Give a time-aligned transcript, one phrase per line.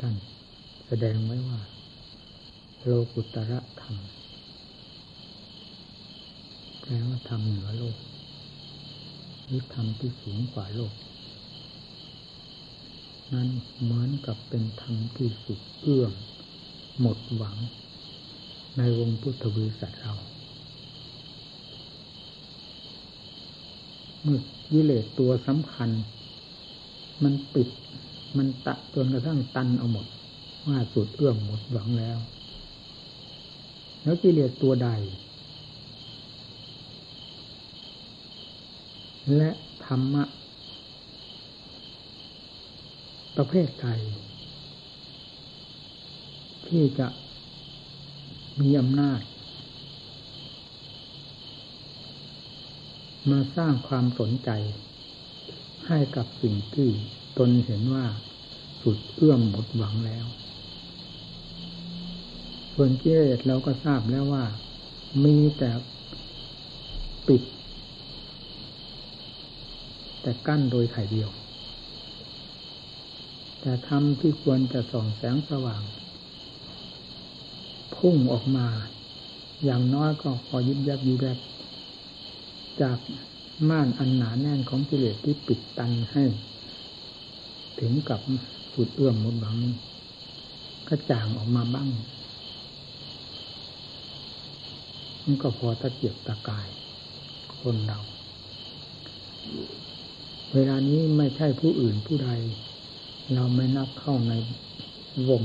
[0.00, 0.14] ท่าน
[0.86, 1.60] แสดงไว้ว่า
[2.84, 3.96] โลกุตระธรรม
[6.80, 7.98] แปลว่าธรรมเหนือโลก
[9.44, 10.94] หรือธรรมที่สูงกว่าโลก
[13.32, 13.48] นั้น
[13.82, 16.12] เหมือนกับเป็นธรรมที่สุดเอื้อม
[17.00, 17.56] หมดหวัง
[18.76, 20.14] ในวงพุทธบริษัทเรา
[24.22, 24.40] เมื่อ
[24.72, 25.90] วิเลตตัวสำคัญ
[27.22, 27.68] มันปิด
[28.36, 30.06] มันตะจนกระทั่งตันเอาหมด
[30.66, 32.18] ว่าสุดเอื้อมหมดหวังแล้ว
[34.02, 34.88] แล้วกิเลสตัวใด
[39.36, 39.50] และ
[39.86, 40.24] ธรรมะ
[43.36, 43.88] ประเภทใด
[46.68, 47.08] ที่จะ
[48.60, 49.20] มีอำนาจ
[53.30, 54.50] มาสร้างความสนใจ
[55.86, 56.90] ให้กับสิ่งที่
[57.38, 58.06] ตนเห็นว่า
[58.82, 60.26] สุดเอื้อมหมดหวังแล้ว
[62.74, 64.44] ส่วนกิเลสเราก็ทราบแล้วว่า
[65.24, 65.70] มีแต่
[67.28, 67.42] ปิด
[70.22, 71.30] แต่กั้นโดยไข่เดียว
[73.60, 75.82] แต่ธรรมที่ควรจะส่องแสงสว่าง
[77.96, 78.66] พุ่งออกมา
[79.64, 81.38] อย่างน้อยก็พอยิบยับยูแรบ
[82.82, 82.98] จาก
[83.68, 86.24] ม่านอันหนาแน่นของกิเลสที่ปิดตันให้
[87.80, 88.20] ถึงกับ
[88.72, 89.56] สุดเอื้อมหมดหวัง
[90.88, 91.88] ก็จางออกมาบ้าง
[95.24, 96.68] มันก็พอตะเกียบตะกาย
[97.60, 97.98] คนเรา
[100.54, 102.30] เวลานี้ไม่ใช่ผู้อื่นผู้ใด
[103.34, 104.32] เราไม่นับเข้าใน
[105.28, 105.42] วง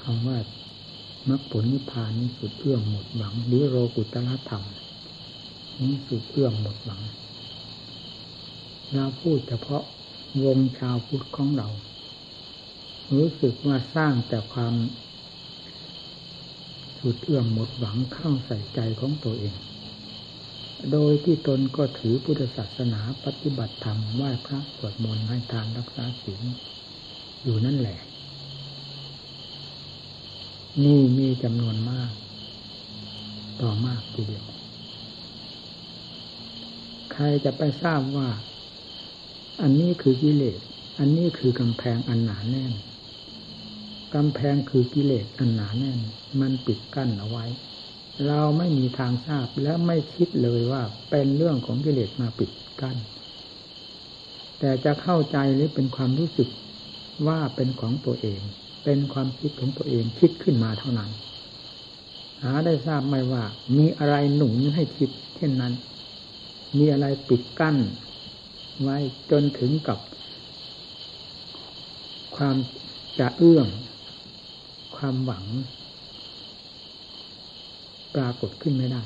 [0.00, 0.38] คำว่า
[1.28, 4.62] มรรคผลนิพพานนี้สุดเอื้อมหมดหวังหรือโรกุตละธรรม
[5.82, 7.00] นี้สุดเอื้อมหมดหวัง
[8.94, 9.84] เราพูดเฉพาะ
[10.44, 11.68] วงชาวพุทธของเรา
[13.16, 14.74] รู้สึกว่าสร้างแต่ความ
[16.98, 19.54] สุดเอื้อมหมดหวังเข้าใส่ใจของตัวเอง
[20.92, 26.42] โดยที่ตนก็ถือพุทธศาสนาปฏิบัติธรรมไหว้พระสวดมนต์ให้ทานรักษาศีล
[27.42, 27.98] อยู่นั่นแหละ
[30.84, 32.12] นี่มีจำนวนมาก
[33.62, 34.44] ต่อมากทีเดียว
[37.12, 38.28] ใครจะไปทราบว่า
[39.62, 40.60] อันนี้คือกิเลส
[40.98, 42.72] อันนี้คือกำแพงอันหนาแน่น
[44.14, 45.98] กำแพงคือกิเลสอันหนาแน่น
[46.40, 47.46] มันปิดกั้นเอาไว้
[48.26, 52.96] เราไม่มีทางทราบและไม่คิดเลยว่าเป็นเรื่องของกิเลสมาปิดกั้น
[54.58, 56.48] แต่จะเข้าใจหรือเป็นความรู้สึก
[57.26, 58.40] ว่าเป็นของตัวเอง
[58.84, 61.10] เป็นความคิดของตัวเองคิดขึ้นมาเท่านั้น
[62.42, 63.44] หาได้ทราบไหมว่า
[63.76, 65.74] มีอะไรหนุนให้คิด เช่นนั้น
[66.78, 67.76] มีอะไรปิดกั้น
[68.82, 68.96] ไว้
[69.30, 69.98] จนถึงกับ
[72.36, 72.56] ความ
[73.18, 73.68] จะเอื้อม
[74.96, 75.44] ความหวัง
[78.14, 79.02] ปรากฏขึ้นไม่ได้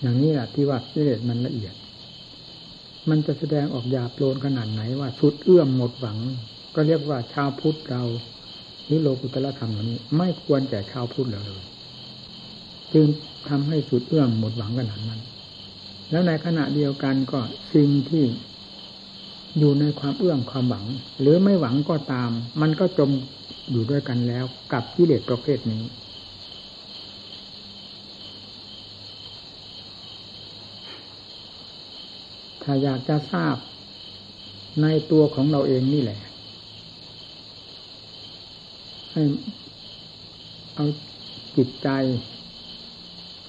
[0.00, 1.74] อย่างนี้แหละที่ว่ากิเลสมันละเอียด
[3.08, 6.18] มันจะแสดงออกหยาบโลนขนาดไหนว่าสุดเอื้อมหมดหวัง
[6.74, 8.02] ก็เรียกว่าชาวพุทธเรา
[8.86, 11.62] หรือโลกุตละธรรมนี้ ไม่ควรแก่ชาวพุทธเราเลย
[12.94, 13.06] จึง
[13.48, 15.20] ทำให้สุดเอื้อมหมดหวังขนาดนั้น
[16.10, 17.40] แล้วในขณะเดียวกันก็
[17.74, 18.24] สิ่งที่
[19.58, 20.86] อยู่ในความเอื้อมความหวัง
[21.20, 22.30] หรือไม่หวังก็ตาม
[22.60, 23.10] มันก็จม
[23.70, 25.82] อยู่ด้วยกันแล้วกับกิเลสประเภทนี้
[32.62, 33.56] ถ้าอยากจะทราบ
[34.82, 36.20] ในตัวของเราเองนี่แหละ
[39.12, 39.22] ให้
[40.74, 40.86] เอา
[41.56, 41.88] จิตใจ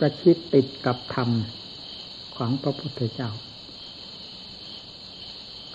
[0.04, 1.30] ประชิดติดกับธรรม
[2.36, 3.32] ของพระพุทธเจ้า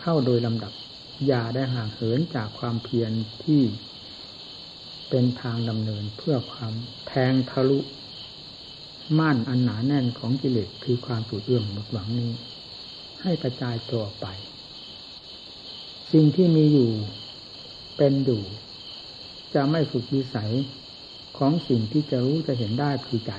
[0.00, 0.72] เข้าโดยลำดับ
[1.26, 3.12] อย่าได้ห่างเหินจากความเพียร
[3.44, 3.62] ที่
[5.09, 6.72] เป็นทางดำเนินเพื่อความ
[7.06, 7.78] แทงทะลุ
[9.19, 12.33] ม่านอันหนาแน่นของกิเลสคือความสุดเอื้อมหมดหวังนี้
[13.22, 14.27] ให้กระจายตัวไป
[16.12, 16.91] สิ่งที่มีอยู่
[17.97, 18.42] เป็นอยู่
[19.54, 20.53] จะไม่ฝึกวิสัย
[21.39, 23.34] ของสิ่งที่จะรู้จะเห็นได้คือใจ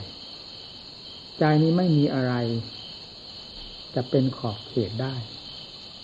[1.40, 2.34] ใจนี้ไม่มีอะไร
[3.96, 5.16] จะเป็นขอบเขตได้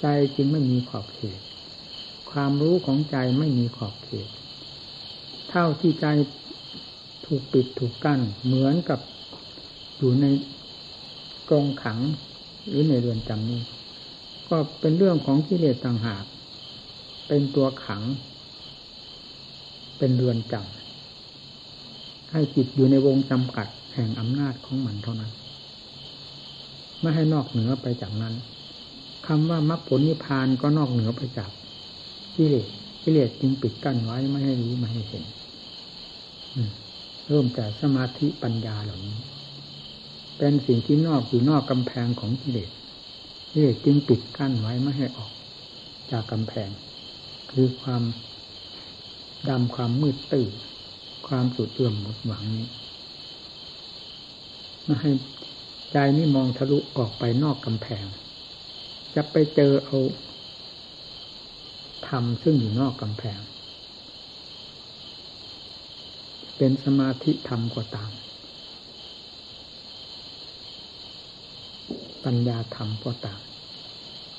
[0.01, 1.41] ใจจึงไม่มีขอบเขต
[2.31, 4.29] ความรู้ของใจไม่มีขอบเขต
[5.49, 6.05] เท่าที่ใจ
[7.25, 8.99] ถูกปิดถูกกั้นเหมือนกับ
[9.97, 10.25] อยู่ใน
[11.49, 11.99] กรงขัง
[12.67, 13.61] หรือในเรือนจำนี้
[14.49, 16.25] ก็เป็นเรื่องของกิเลสต่างหาก
[17.27, 18.01] เป็นตัวขัง
[19.97, 25.31] เป็นเรือนจำให้จิตอยู่ในวงจำกัด แห่งอำนาจของมันเท่านั้น
[27.01, 28.33] ไม่ให้นอกเหนือไปจากนั้น
[29.27, 31.51] คำว่ามรรคผลนิพพานก็นอกเหนือไปจาก
[32.35, 32.67] กิเลส
[33.03, 35.23] กิเลสจึงปิดกั้นไว้ไม่ให้รู้ไม่ให้เห็น
[37.27, 39.17] เริ่มจากสมาธิปัญญาเหล่านี้
[40.37, 42.71] เป็นสิ่งที่นอกอยู่นอกกำแพงของกิเลส
[43.51, 45.31] กิเลสจึงปิดกั้นไว้ไม่ให้ออก
[46.11, 46.69] จากกำแพง
[47.51, 48.03] คือความ
[49.49, 50.47] ดำความมืดตื้อ
[51.27, 52.67] ความสุดเอื่อมหมดหวังนี้
[54.87, 55.11] มาให้
[55.91, 58.05] ใจนี่มองทะลุออกไปนอกกำแพง
[59.15, 59.99] จะไปเจอเอา
[62.07, 63.39] ธรรมซึ่งอยู่นอกกำแพง
[66.57, 68.11] เป็นสมาธิธรรมก็ตาม
[72.25, 73.39] ปัญญาธรรมก็ตาม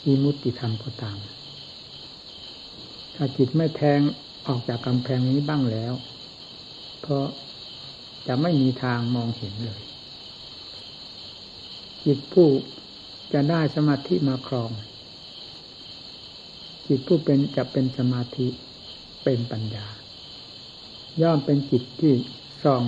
[0.05, 1.17] อิมุติธรรมก็ตาม
[3.15, 4.01] ถ้าจิตไม่แทง
[4.47, 5.93] ออกจากกำแพงนี้บ้างแล้ว
[7.01, 7.27] เพราะ
[8.27, 9.83] จะไม่มีทางมองเห็นเลย
[12.07, 12.49] จิตผู้
[13.33, 14.71] จะได้สมาธิมาครอง
[16.89, 18.47] จิตผู้เป็นจะเป็นสมาธิ
[19.25, 19.87] เป็นปัญญา
[21.23, 22.13] ย่อมเป็นจิตที่
[22.65, 22.85] ส่อง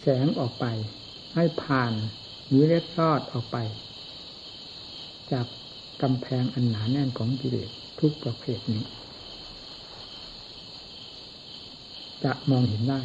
[0.00, 0.64] แสงออกไป
[1.34, 1.92] ให้ผ่าน
[2.46, 3.56] หรือเล็ดรอดออกไป
[5.32, 5.46] จาก
[6.02, 7.70] กำแพงอันหนาแน่นของกิเลส
[8.00, 8.84] ทุกประเภทนี้
[12.24, 13.00] จะมองเห็นได้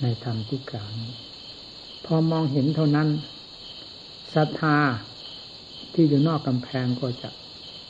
[0.00, 1.12] ในธรรมที่กล่าวนี้
[2.14, 3.08] อมองเห็นเท่านั้น
[4.34, 4.76] ศรัทธา
[5.92, 7.30] ที่อยู่นอกกำแพงก็จะ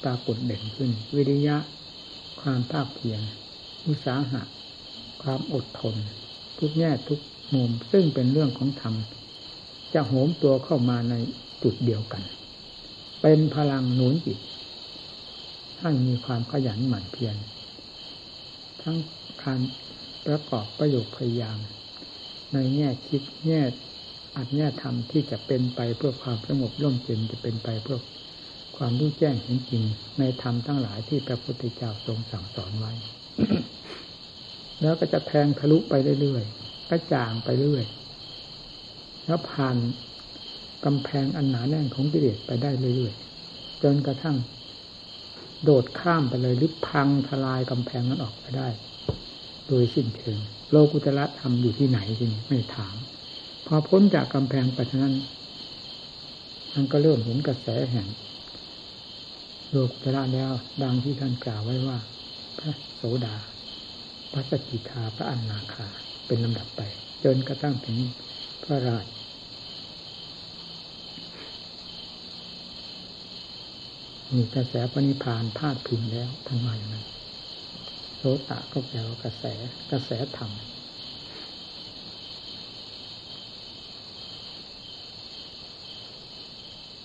[0.03, 1.57] ปรากฏเด่นขึ้น วิริยะ
[2.41, 3.21] ความภาคเพียร
[3.87, 4.43] อุสาหะ
[5.23, 5.95] ความอดทน
[6.59, 7.21] ทุกแง่ทุก
[7.55, 8.95] มุมซึ่งเป็นเรื่องของธรรม
[9.95, 11.15] จะโหมตัวเข้ามาใน
[11.63, 12.23] จุดเดียวกัน
[13.23, 14.39] เป็นพลังหนุนจิต
[15.81, 17.37] ให้มีความขยันหมั่นเพียร
[18.83, 18.97] ทั้ง
[19.43, 19.61] การ
[20.27, 21.59] ประกอบประโยคพยายาม
[22.53, 23.63] ในแง่คิดแง่
[24.37, 27.99] อัดแง่ธรรมที่จะเป็นไปเพื่อความสงบร่มเย็นจะเป็นไปเพื่อ
[28.77, 29.83] ความรู้แจ้งเห็นจริง
[30.19, 32.93] ในธรรมทั้งหลายที่พระพุทธเจ้าทรงสั่งสอนไว้
[34.83, 37.85] แล้วก็จะแทงทะลุไปเรื่อยๆกระจ่างไปเรื่อย
[39.27, 39.77] แล้วผ่าน
[40.85, 44.37] กำแพงอันหนาแน่นของกิเลสไปได้เรื่อยๆจนกระทั่ง
[45.65, 48.69] โดดข้ามไปเลยหรือพังทลายกำแพงนั้นออกไปได้
[49.69, 50.39] โดยสิ้นเชิง
[50.71, 52.97] โลกุตละธรรมอยู่ที่ไหนจริงไม่ถาม
[53.75, 55.15] อพ้นจากกำแพงไปนั้น
[56.73, 58.07] มันก็เริ่มเห็นกระแสแห่ง
[59.71, 60.53] โลกตละแล้ว
[60.83, 61.99] ดังที่ท่านกล่าวไว้ว่า
[62.59, 63.37] พระโสดา
[64.33, 65.87] พระสกิทาพระอนาคา
[66.27, 66.83] เป็นลำดับไป
[67.25, 67.99] จนกระทั่งถึง
[68.65, 69.07] พระราช
[74.35, 77.07] มีกระแสปณิพานพาดพิงแล้วทั้งมาอย่างนั้น
[78.17, 79.45] โสตะก็แปลว่ากระแส
[79.91, 80.51] กระแสธรรม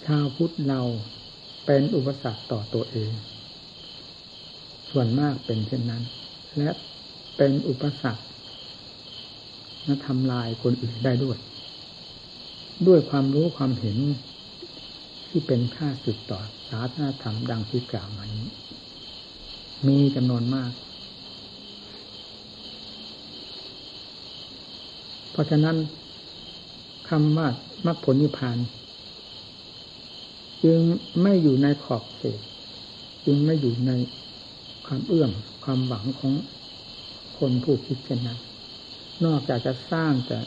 [0.06, 0.82] ชาวพุทธเรา
[1.66, 3.12] เป็นอุปสรรคต่อตัวเอง
[4.90, 6.04] ส่วนมากเป็นเช่นนั้น
[6.58, 6.70] และ
[7.38, 8.24] เป็นอุปสรรค
[9.86, 11.38] และทำลายคนอื่นได้ด้วย
[12.88, 13.98] ด้วยความรู้ความเห็น
[15.28, 18.48] ที่เป็นค่าสุดต่อศาสนาธรรมดังที่กล่าวมานี้
[19.88, 20.72] มีจำนวนมาก
[25.32, 25.78] เพราะฉะนั้น
[27.10, 27.48] คำว่า
[27.86, 28.58] มรรคผลนิพพาน
[30.66, 30.82] จึง
[31.22, 32.40] ไม่อยู่ในขอบเขต
[33.26, 33.92] จึงไม่อยู่ใน
[34.86, 35.32] ความเอื้อม
[35.64, 36.34] ความหวังของ
[37.38, 38.40] คนผู้คิดเช่นนั้น
[39.26, 40.38] นอกจากจะสร้างแต่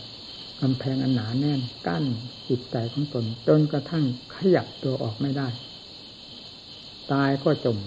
[0.60, 2.04] กำแพงอันหนาแน่นกั้น
[2.48, 5.48] จิตใจของตนจนกระทั่งขยับตัวออกไม่ได้
[7.12, 7.78] ตายก็จม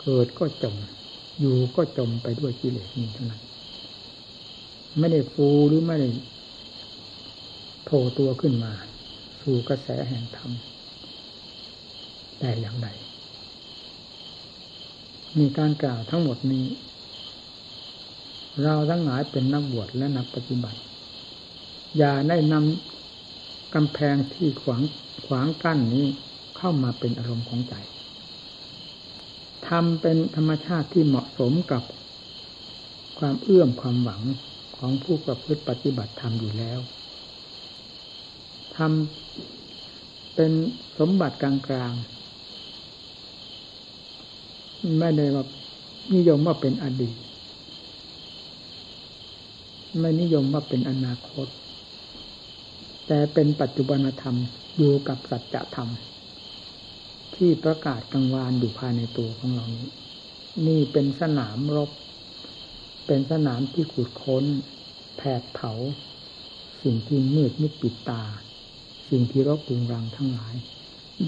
[0.00, 0.74] เกิดก็จม
[1.40, 3.42] อยู่ก็จมไปด้วยกิเลสนี้เท่านั้น
[4.98, 6.08] ไม่ได้ฟูหรือไม่ได้
[7.84, 8.72] โผล่ตัวขึ้นมา
[9.40, 10.50] สู่กระแสแห่งธรรม
[12.38, 12.88] แต่อย่างใด
[15.38, 16.66] มีการกล่าวทั้งหมดนี้
[18.62, 20.80] เราทั้งหลายเป็นนักบวชและนักปฏิบัติ
[21.98, 24.82] อย่าได้นำกำแพงที่ขวาง
[25.26, 26.06] ขวางกั้นนี้
[26.56, 27.74] เข้ามาเป็นอารมณ์ของใจ
[29.68, 31.82] ทำเป็นธรรมชาติที่เหมาะสมกับ
[33.18, 34.22] ความเอื้อมความหวัง
[34.76, 36.78] ของผู้ประพฤติปฏิบัติธรรมอยู่แล้ว
[38.78, 40.52] ทำเป็น
[40.98, 42.18] สมบัติกลางๆ
[44.98, 45.44] ไม่ได้ว่า
[46.14, 47.16] นิยมว่าเป็นอดีต
[49.98, 51.46] ไม่นิยมว่าเป็นอนาคต
[53.06, 54.36] แต่เป็นปัจจุบันธรรม
[54.76, 55.88] อยู่กับสัจธรรม
[57.34, 59.88] ที่ประกาศกลางวานอยู่ภายในตัวของเรานี้
[60.66, 61.90] นี่เป็นสนามรบ
[63.06, 64.44] เป็นสนามที่ขุดค้น
[65.16, 65.72] แผดเผา
[66.82, 68.22] สิ่งที่มืดมิดปิดตา
[69.08, 70.54] สิ่งที่รบกวนรังทั้งหลาย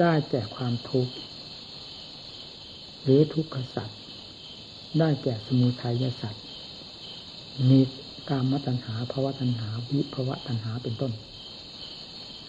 [0.01, 1.15] ได้แก่ความทุกข์
[3.03, 4.01] หรือทุกขสัตว์
[4.99, 6.45] ได้แก่สมุทัยสัตว์
[7.69, 7.81] มี
[8.29, 11.13] กามตัณหาภาวะตัณหาวิภาวะตัณหาเป็นต้น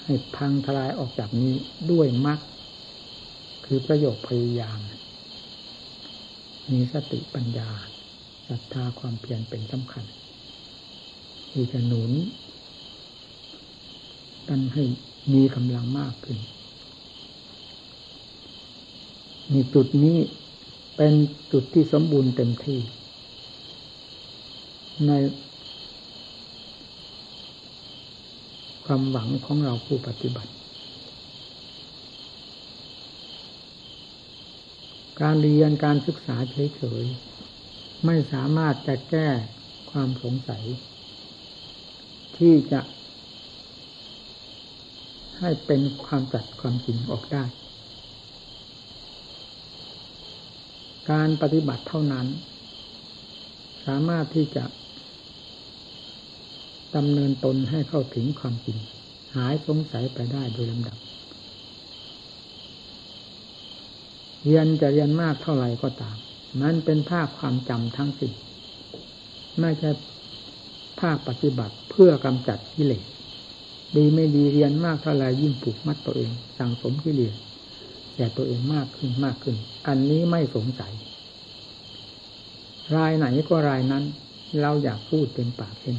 [0.03, 1.53] ให้พังทลายออกจากนี้
[1.91, 2.39] ด้วยมรรค
[3.65, 4.79] คือประโยคพยายาม
[6.71, 7.69] มีสติปัญญา
[8.47, 10.05] ศรัทธาความเพียรเป็นสำคัญ
[11.51, 12.11] ที่จะหนุน
[14.49, 14.83] กันให้
[15.33, 16.37] มีกำลังมากขึ้น
[19.51, 20.17] มีจุดนี้
[20.95, 21.13] เป็น
[21.51, 22.79] จุดที่สมบูรณ์เต็มที่
[25.07, 25.11] ใน
[28.85, 30.51] ความหวังของเราผู้ปฏิบัติ
[35.21, 39.29] การเรียนการศึกษาเฉยๆไม่สามารถจะแก้
[39.91, 40.63] ความสงสัย
[42.37, 42.79] ที่จะ
[45.41, 47.43] ให้เป็นความจัดความจริงออกได้
[51.11, 52.27] การปฏิบัติเท่านั้น
[53.85, 54.63] สามารถที่จะ
[56.95, 58.77] ดำเนินตนให้เข้าถึงความจริง
[59.35, 60.97] หายสงสัยไปได้โดยลำดับ
[64.43, 66.17] เรียนจะเรียนมากเท่าไหร่ก็ตาม
[66.61, 68.31] มันเป็นภาคความจำทั้งสิ้น
[69.59, 69.91] ไม่ใช่
[71.01, 73.03] ภาคปฏิบัติเพื่อกำจัดกิเลส
[73.95, 77.35] ดีไม่ดีเรียนมากเท่าไรยิ่งผูกมัดตัวเอง สั่งสมกิเลส
[78.15, 79.55] แก่ตัวเองมากขึ้นมากขึ้น
[79.87, 80.93] อันนี้ไม่สงสัย
[82.95, 84.03] รายไหนก็รายนั้น
[84.61, 85.97] เราอยากพูดเป็นปากเป็น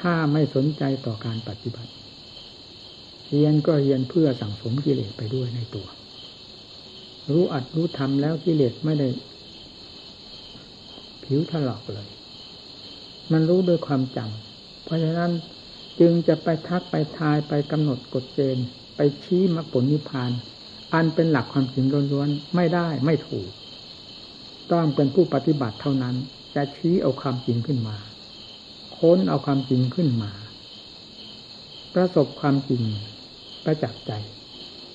[0.00, 1.92] ถ้าไม่สนใจต่อการปฏิบัติ
[3.30, 5.86] เรียนก็เรียนเพื่อสั่งสมกิเลสไปด้วยในตัว
[7.30, 9.08] รู้อัดรู้ทำแล้วกิเลสไม่ได้
[11.26, 12.08] ผิวถลอกเลย
[13.32, 15.32] มันรู้ด้วยความจำเพราะฉะนั้น
[16.00, 18.66] จึงจะไปทักไปทายไปกำหนดกฎเกณฑ์
[18.96, 20.30] ไปชี้มรรคผลนิพพาน
[20.94, 23.48] อันเป็นหลักความจริงล้วนๆไม่ได้ไม่ถูก
[24.72, 26.14] ต้องเป็นผู้ปฏิบัติเท่านั้น
[26.54, 27.96] จะชี้เอาความจริงขึ้นมา
[28.98, 30.32] ค้นเอาความจริงขึ้นมา
[31.94, 32.82] ประสบความจริง
[33.64, 34.12] ประจักษ์ใจ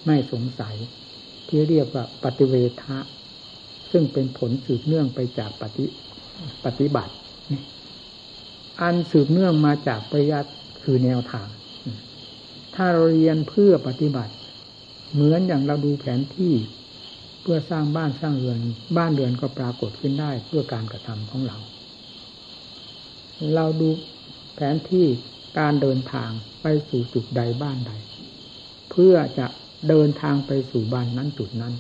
[0.06, 0.76] ไม่สงสัย
[1.48, 2.98] ที่เรียกว่าปฏิเวทะ
[3.92, 5.86] ซึ่งเป็นผลสืบเนื่องไปจากปฏิ
[6.66, 7.14] ปฏิบัติ
[8.82, 10.52] อันสืบเนื่องมาจากปริยัติ
[10.84, 11.48] คือแนวทาง
[12.76, 14.34] ถ้าเราเรียนเพื่อปฏิบัติ
[15.14, 16.54] เหมือนอย่างเราดูแผนที่
[17.42, 18.60] เพื่อสร้างบ้านสร้างเรือน
[18.98, 21.58] บ้านเรือนก็ปรากฏขึ้นได้เพื่อการกระทำของเรา
[23.56, 23.90] เราดู
[24.56, 25.06] แผนที่
[25.60, 26.30] การเดินทาง
[26.62, 27.92] ไปสู่จุดใดบ้านใด
[28.92, 29.48] เพื่อจะ
[29.90, 31.74] เดินทางไปสู่บ้านนั้นจุดนั้น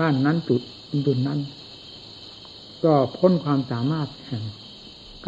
[0.00, 0.60] บ้านนั้นจุด
[1.06, 1.40] จุดนั้น
[2.84, 4.44] ก็พ้นความสามารถแห่ง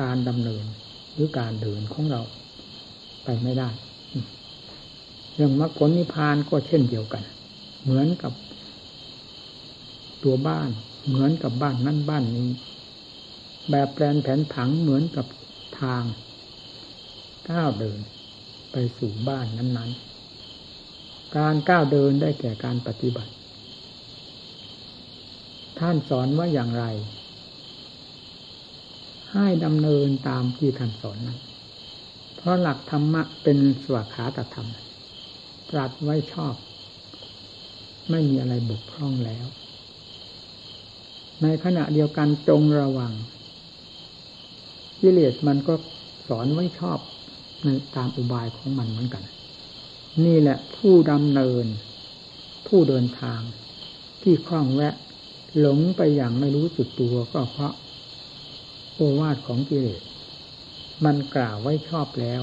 [0.01, 0.65] การดำเนิน
[1.13, 2.23] หรือการเดินของเรา
[3.25, 3.71] ไปไม่ได้
[5.35, 7.23] เรื่องมรรคผลนิพพานก็เช่นเดียวกัน
[7.83, 8.33] เหมือนกับ
[10.23, 10.71] ตัวบ้าน
[11.09, 12.49] เหมือนกับบ้านนั่นบ้านนี้
[13.71, 15.27] แบบแปลนแผนผังเหมือนกับ
[15.81, 16.03] ทาง
[17.51, 18.01] ก้าวเดิน
[18.73, 19.91] ไปสู่บ้านนั้น
[20.65, 23.33] ๆ การก้าวเดินได้แก่การปฏิบัติ
[25.79, 26.85] ท่านสอนว่าอย่างไร
[29.33, 31.40] ให้ดำเนินตามที่ท่านสอนนั้น
[32.37, 34.68] เพราะหลักธรรมะเป็นสวขาตธรรม
[35.71, 36.54] ตรัสไว้ชอบ
[38.11, 39.47] ไม่มีอะไรบกพร่องแล้ว
[41.42, 43.12] ในขณะเดียวกันจงระวัง
[45.00, 45.75] กิเลสมันก็
[46.28, 46.99] สอนไว้ชอบ
[47.64, 49.23] ในตามอุบายของมันเหมือนกัน
[50.25, 51.66] นี่แหละผู้ดำเนิน
[52.66, 53.40] ผู้เดินทาง
[54.23, 54.95] ที่คล่องแวะ
[55.61, 57.75] หลงไปอย่างไม่รู้จุดตัวก็เพราะ
[58.97, 60.03] โอวาทของกิเลส
[61.05, 62.43] มันกล่าวไว้ชอบแล้ว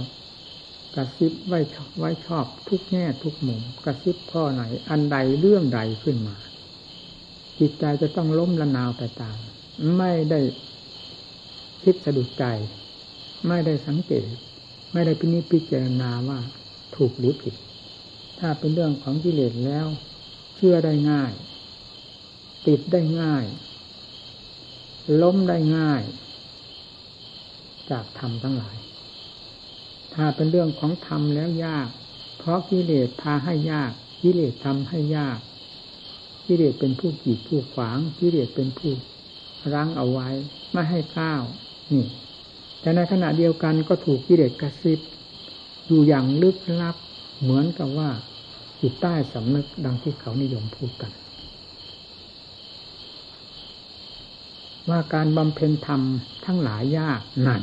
[0.96, 1.60] กระซิบไว้
[2.00, 6.38] ไว้ชอบทุกแง่ทุกมุม กระซิบข้อไหน อันใดเรื่องใดขึ้นมา
[7.60, 9.38] จิตใจจะต้องล้มละนาวไปตาม
[9.98, 10.40] ไม่ได้
[11.84, 12.46] คิดสะดุดใจ
[13.48, 14.26] ไม่ได้สังเกต
[14.94, 16.40] ไม่ได้พินิจพิจารณาว่า
[16.96, 17.56] ถูกหรือผิด
[18.40, 19.88] ถ้าเป็นเรื่องของกิเลสแล้ว
[20.56, 21.32] เชื่อได้ง่าย
[22.68, 23.46] ติดได้ง่าย
[25.22, 26.02] ล้มได้ง่าย
[27.92, 28.78] จากธรรมทั้งหลาย
[30.14, 31.88] ถ้าเป็นเรื่องของธรรมแล้วยาก
[32.38, 35.40] เพราะกิเลสพาให้ยาก กิเลสทำให้ยาก
[36.46, 38.92] กิเลสเป็นผู้กีดผู้ขวาง กิเลสเป็นผู้
[39.74, 40.30] รั้งเอาไว้
[40.72, 41.42] ไม่ให้ก้าว
[41.92, 42.06] นี่
[42.82, 45.00] แต่ในขณะเดียวกันก็ถูกกิเลสกระซิบ
[45.88, 46.96] อยู่อย่างลึกลับ
[47.42, 48.10] เหมือนกับว่า
[48.82, 51.12] จิตใต้สำนึกดังที่เขานิยมพูดกัน
[54.90, 56.02] ว่าการบำเพ็ญธรรม
[56.46, 57.62] ทั้งหลายยากนั่น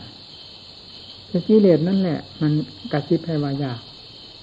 [1.48, 2.52] กิเลสนั่นแหละ มัน
[2.92, 3.72] กระซิบให้วายา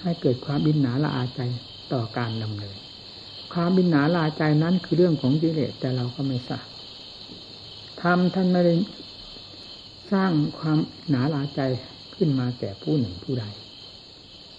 [0.02, 1.40] ให้เกิดความบินหนาละอาใจ
[1.92, 2.76] ต่อการดำเนิน
[3.52, 6.66] ความบินหนาละอาใจนั้นคือเรื่องของกิเลสแต่เราก็ไม่ทราบ
[8.02, 8.74] ทำท่านไม่ได้
[10.12, 10.78] สร้างความ
[11.10, 11.60] หนาละใจ
[12.14, 13.46] ขึ้นมาแก่ผู้หนึ่งผู้ใด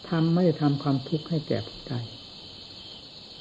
[0.09, 1.95] ทำไม่ได้ทำความทุกข์ให้แก่ผู้ใด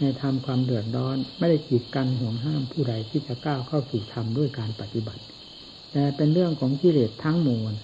[0.01, 5.23] ในทำความเดือดร้อน ไม่ได้กีดกันห่วงห้ามผู้ใดที่จะก้าวเข้าสู่ธรรมด้วยการปฏิบัติ
[5.93, 7.75] แต่เป็นเรื่องของกิเลสทั้งมวล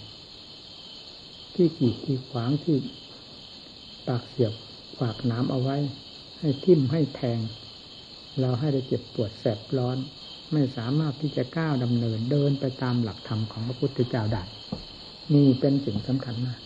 [1.54, 2.76] ที่กีดที่ขวางที่
[4.06, 4.52] ปากเสียบ
[4.98, 5.76] ฝากน้ำเอาไว้
[6.38, 7.38] ให้ทิ่มให้แทง
[8.40, 9.96] เราให้ได้เจ็บปวดแสบร้อน
[10.52, 14.42] ไม่สามารถที่จะก้าวดำเนินเดินไปตามหลักธรรมของพระพุทธเจ้าได้
[15.34, 16.60] นี่เป็นสิ่งสำคัญมาก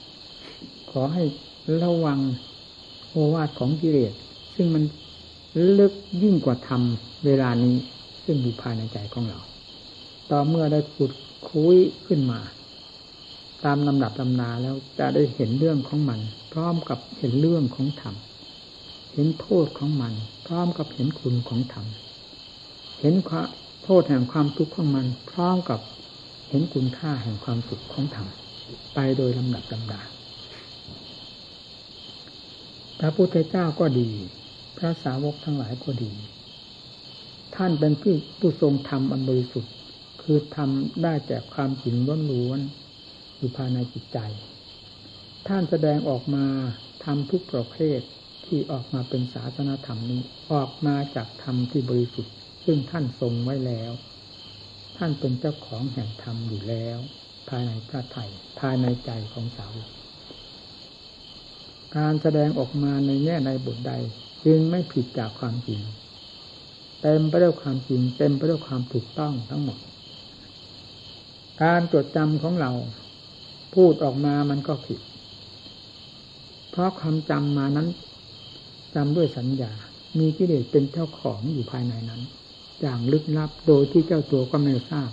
[0.91, 1.25] ขอให้
[1.83, 2.19] ระวัง
[3.11, 4.13] โอวาทของกิเลส
[4.55, 4.85] ซึ่งมัน
[5.79, 6.83] ลึกยิ่งกว่าธรรม
[7.25, 7.77] เวลานี้
[8.25, 9.39] ซึ่งอยู่ภายในใจของเรา
[10.31, 11.13] ต่อเมื่อได้ขุด
[11.49, 11.77] คุย
[12.07, 12.41] ขึ้นมา
[13.65, 16.21] ตามลำดับลำนาแล้วจะได้เห็นเรื่องของมัน
[16.53, 18.15] พร้อมกับเห็นเรื่องของธรรม
[19.13, 20.13] เห็นโทษของมัน
[20.47, 21.87] พร้อมกับเห็นคุณของธรรม
[23.01, 23.15] เห็น
[23.85, 25.81] โทษแห่งความทุกข์ของมัน พร้อมกับ
[26.49, 28.27] เห็นคุณค่าแห่งความสุขของธรรม
[28.95, 30.01] ไปโดยลำดับลำดา
[33.01, 34.11] พระพุทธเจ้าก็ดี
[34.79, 36.13] พระสาวกทั้งหลายก็ดี
[37.57, 39.75] ท่านเป็นผู้ผู้ทรงธรรมอันบริสุทธิ์
[40.23, 41.97] คือทำได้แต่ความจริง
[42.33, 44.19] ล้วนๆอยู่ภายในจิตใจ
[45.49, 46.47] ท่านแสดงออกมา
[47.05, 48.01] ทำทุกประเภท
[48.47, 50.21] ที่ออกมาเป็นศาสนาธรรมนี้
[50.53, 53.93] ออกมาจากธรรมที่บริสุทธิ์ ซึ่งท่านทรงไว้แล้ว
[54.97, 56.99] ท่านเป็นเจ้าของแห่งธรรมอยู่แล้ว
[57.49, 58.25] ภายในพระไถ่
[58.61, 59.89] ภายในใจของสาวก
[61.97, 63.93] การแสดงออกมาในแง่ในบทใด
[64.45, 65.81] จึงไม่ผิดจากความจริง
[67.03, 69.79] เต็มไปด้วยความจริง เต็มไปด้วยความถูกต้องทั้งหมด
[71.63, 72.73] การจดจำของเรา
[73.75, 75.01] พูดออกมามันก็ผิด
[76.71, 77.89] เพราะความจำมานั้น
[78.95, 79.73] จำด้วยสัญญา
[80.19, 82.23] มีกิเลสเป็นเจ้าของอยู่ภายในนั้น
[82.81, 85.11] อย่างลึกลับโดยที่เจ้าตัวก็ไม่ทราบ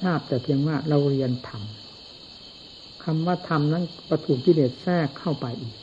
[0.00, 1.62] ทราบแต่เพียงว่าเราเรียนธรรม
[3.04, 5.74] คำว่าธรรมนั้นประถูกกิเลสแทรกเข้าไปอีก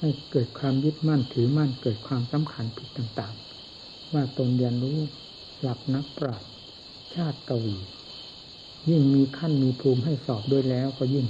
[0.00, 4.98] ให้เกิดความยึดมั่นถือมั่นเกิดความสำคัญผิดต่างๆ ว่าตนเรียนรู้
[5.62, 6.50] หลักนักปราชญ์
[7.14, 7.76] ชาติกวี
[8.88, 11.26] ยิ่งมีขั้นมีภูมิให้สอบด้วยแล้วก็ยิ่ง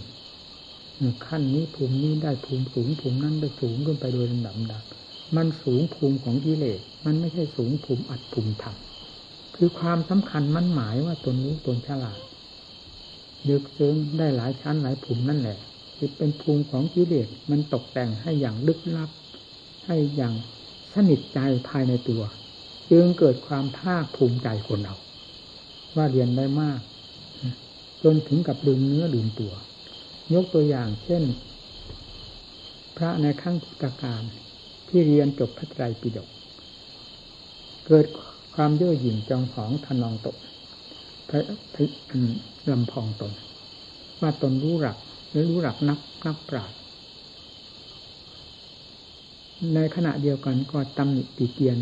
[1.26, 4.84] ขั้นนี้ภูมินี้ได้ภูมิสูงภูมินั้นได้สูงขึ้นไปโดยลำดับดับ
[5.36, 8.76] มันสูงภูมิของกิเลสมันไม่ใช่สูงภูมิอัดภูมิธรรม
[9.56, 12.20] คือความสำคัญมันหมายว่าตนรู้ตนฉลาด
[13.48, 15.58] ลึกซึ้งได้หลายชั้นหลายภูมินั่นแหละ
[16.02, 19.10] คือเป็นภูมิของกิเลสมันตกแต่งให้อย่างลึกลับ
[19.86, 20.34] ให้อย่าง
[20.94, 22.22] สนิทใจภายในตัว
[22.90, 24.96] จึงเกิดความภาคภูมิใจคนเรา
[25.96, 26.80] ว่าเรียนได้มาก
[28.04, 29.52] จนถึงกับลืมเนื้อลืมตัว
[30.34, 31.22] ยกตัวอย่างเช่น
[32.96, 34.22] พระในขั้งพุทธการ
[34.88, 36.28] ที่เรียนจบพระไตรปิฎก
[37.86, 38.06] เกิด
[38.54, 40.36] ความเย่อหยิ่งจองของทนองตก
[42.70, 43.32] ลำพองตน
[44.20, 44.98] ว่าตนรู้หลัก
[45.30, 46.78] หรือรู้หลักนักนักปราชญ์
[49.74, 51.78] ในขณะเดียวกันก็ตำหนิติเตียน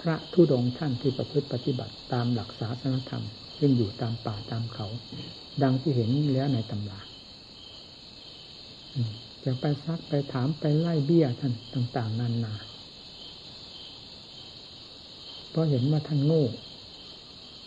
[0.00, 3.24] พระทุดงท่านที่ประพฤติปฏิบัติตามหลักศาสนธรรม
[3.58, 4.86] ซึ่งอยู่ตามป่าตามเขา
[5.62, 7.00] ดังที่เห็นแล้วในตำรา
[9.44, 12.54] จะไปซักไปถามไปไล่เบี้ยท่านต่าง ๆ นานา
[15.50, 16.44] เพราะเห็นว่าท่านโง่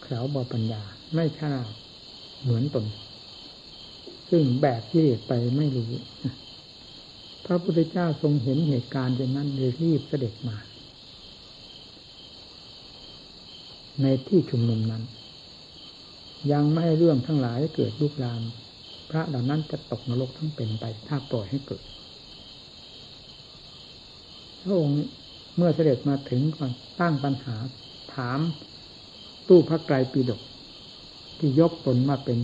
[0.03, 0.81] แถวบอปัญญา
[1.13, 1.67] ไม่ฉลาด
[2.43, 2.85] เหมือนตน
[4.29, 5.91] ซึ่งแบกที่เลสไปไม่รู้
[7.45, 10.57] พระพุทธเจ้าทรงเห็นเหตุการณ์อย่างนั้นเลยรีบเสด็จมา
[14.01, 15.03] ในที่ชุมนุมนั้น
[16.51, 18.41] ยังไม่ให้เรื่องทั้งหลายเกิดลุกลาม
[19.09, 21.83] พระเหล่านั้นจะตกนรกทั้งเป็นไป ถ้าปล่อยให้เกิด
[24.61, 24.99] พระองค์
[25.55, 27.55] เมื่อเสด็จมาถึงก่อนตั้งปัญหา
[28.15, 28.39] ถาม
[29.47, 30.41] ตู้พระไกรปิฎก
[31.39, 32.37] ที่ยกตนมาเป็น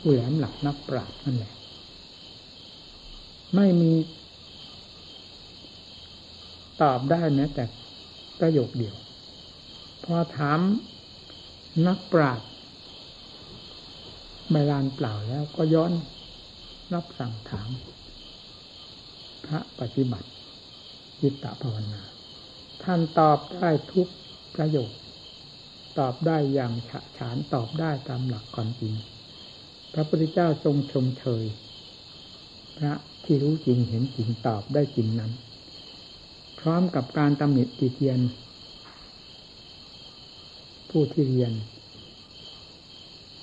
[0.00, 1.52] ผู้แหลมหลักนักปราชญ์นั่นแหละ
[3.54, 3.92] ไม่มี
[6.82, 7.64] ตอบได้แม้แต่
[8.40, 8.94] ประโยคเดียว
[10.04, 10.60] พอถาม
[11.86, 12.48] นักปราชญ์
[14.50, 15.92] ใบลานเปล่าแล้วก็ย้อน
[16.94, 17.70] รับสั่งถาม
[19.46, 20.28] พระปฏิบัติ
[21.20, 22.02] จิตตภาวนา
[22.82, 24.08] ท่านตอบได้ทุก
[24.54, 24.90] ประโยค
[25.98, 28.94] ตอบได้อย่างฉะฉานตอบได้ตามหลักความจริง
[29.92, 31.44] พระพุทธเจ้าทรงชมเชย
[32.78, 32.92] พระ
[33.24, 35.32] ที่รู้จริงเห็นจริงตอบได้จริงนั้น
[36.60, 38.18] พร้อมกับการตำหนิติเตียน
[40.90, 41.52] ผู้ที่เรียน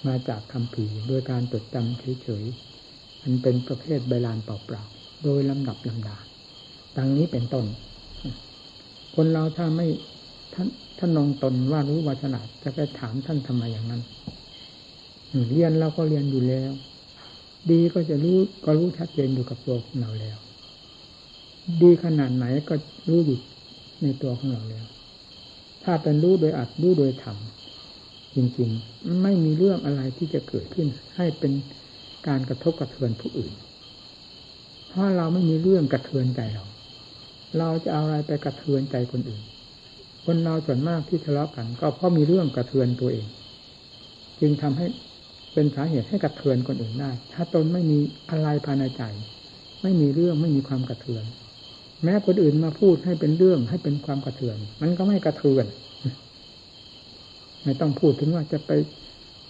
[0.07, 6.17] มาจากคำผีโดยการจดจำเฉยๆมันเป็นประเภทใบลานเปล่าๆโดยลำดับลำดา
[6.97, 7.65] ดังนี้เป็นต้น
[9.15, 9.87] คนเราถ้าไม่
[10.53, 14.01] ท่านท่านนองตนว่ารู้ว่าฉลาดจะไปถามท่านทำไมอย่างนั้น
[15.47, 16.71] เรียนเราก็เรียนอยู่แล้ว
[17.71, 20.37] ดีก็จะรู้ก็รู้ชัดเจนอยู่กับตัวของเราแล้ว
[21.81, 22.75] ดีขนาดไหนก็
[23.09, 23.37] รู้อยู่
[24.03, 24.85] ในตัวของเราแล้ว
[25.83, 31.51] ถ้าเป็นรู้โดยอัดรู้โดยทำจริงๆ ไม่มีเรื่องอะไรที่จะเกิดขึ้น ให้เป็น
[32.27, 33.53] การกระทบกระเทือนผู้อื่น
[34.87, 36.65] เพราะเราไม่มีเรื่องกระเทือนใจเรา
[37.59, 39.43] เราจะเอาอะไรไปกระเทือนใจคนอื่น
[40.25, 43.27] คนเราส่วนมากที่ทะเลาะกัน ก็เพราะมีเรื่องกระเทือนตัวเอง
[44.41, 44.85] จึงทำให้
[45.59, 49.03] เป็นสาเหตุให้กระเทือนคนอื่นได้ ถ้าตนไม่มีอะไรภายในใจ
[49.83, 51.23] ไม่มีเรื่องไม่มีความกระเทือน
[52.03, 55.65] แม้คนอื่นมาพูดให้เป็นเรื่องให้เป็นความกระเทือน มันก็ไม่กระเทือน
[57.63, 58.71] ไม่ต้องพูดถึงว่าจะไป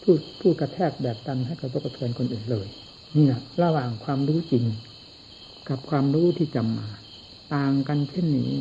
[0.04, 2.68] พูดพูดกระแทกแบบตันให้กระทบกระเทือนคนอื่นเลย
[3.16, 4.64] นี่นะระหว่างความรู้จริง
[5.70, 6.88] กับความรู้ที่จำมา
[7.54, 8.52] ต่างกันเช่นนี้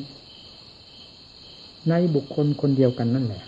[1.89, 3.45] ในบุคคลคนเดียวกันนั่นแหละ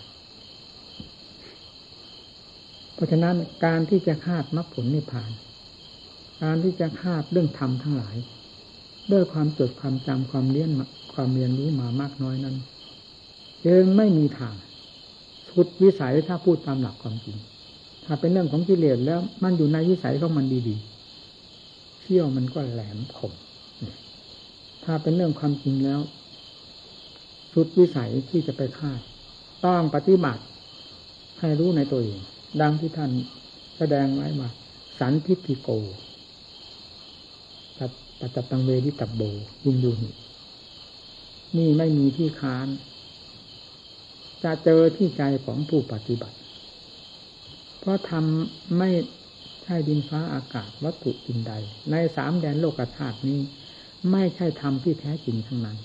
[2.99, 5.31] เพราะฉะนั้นการที่จะคาดมรรคผลนิพพาน
[6.43, 8.15] การที่จะคาดเรื่องธรรมทั้งหลาย
[9.11, 10.69] ด้วยความจดความจำความเลี้ยน
[11.13, 12.55] ความเรียนรู้มามากน้อยนั้น
[13.65, 14.55] ยังไม่มีทาง
[15.49, 17.37] สุดวิสัยถ้าพูดตามหลักความจริง
[18.05, 23.33] ถ้าเป็นเรื่องของกิเลสแล้วมันอยู่ในวิสัยของมันดีๆเที่ยวมันก็แหลมคม
[24.83, 25.99] ถ้าเป็นเรื่องความจริงแล้ว
[27.53, 29.01] สุดวิสัยที่จะไปคาด
[29.65, 30.43] ต้องปฏิบัติ
[31.39, 32.19] ให้รู้ในตัวเอง
[32.61, 33.11] ดังที่ท่าน
[33.77, 34.47] แสดงไว้มา
[34.99, 35.69] สันทิติโก
[38.19, 39.21] ปัจจตังเวทิตับโบ
[39.65, 40.09] ยิงยูหิ
[41.57, 42.67] นี่ไม่มีที่ค้าน
[44.43, 46.37] จะเจอที่ใจของผู้ปฏิบัติ
[47.79, 48.89] เพราะทำไม่
[49.63, 51.51] ใช่ดินฟ้าอากาศวัตถุอินใด
[51.91, 53.39] ในสามแดนโลกธาตุนี้
[54.11, 55.77] ไม่ใช่ธรรมที่แท้จริงทั้งนั้น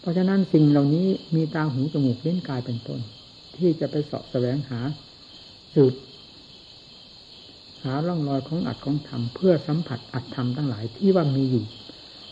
[0.00, 3.00] เพราะฉะนั้นสิ่งเหล่านี้มีตาหูจมูกเล่นกายเป็นต้น
[3.58, 4.80] ที่จะไปสอบแสวงหา
[5.74, 5.94] สืบ
[7.84, 11.64] หาร่องรอยของอัดของธรรมเพื่อสัมผัสอัดธรรมทั้งหลายที่ว่ามีอยู่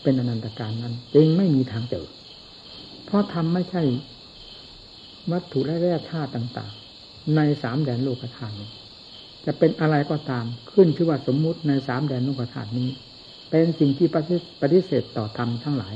[0.02, 2.06] เป็นอนันตการนั้นจึงไม่มีทางเจอ
[3.04, 3.82] เพราะธรรมไม่ใช่
[5.32, 8.54] วัตถุและแร่ธาตุต่าง ๆ ในสามแดนโลกธาตุ
[9.46, 12.88] จะเป็นอะไรก็ตามขึ้นชื่อว่าสมมุติในสามแดนโลกธาตุนี้
[13.50, 14.08] เป็นสิ่งที่
[14.62, 15.94] ปฏิเสธต่อธรรมทั้งหลาย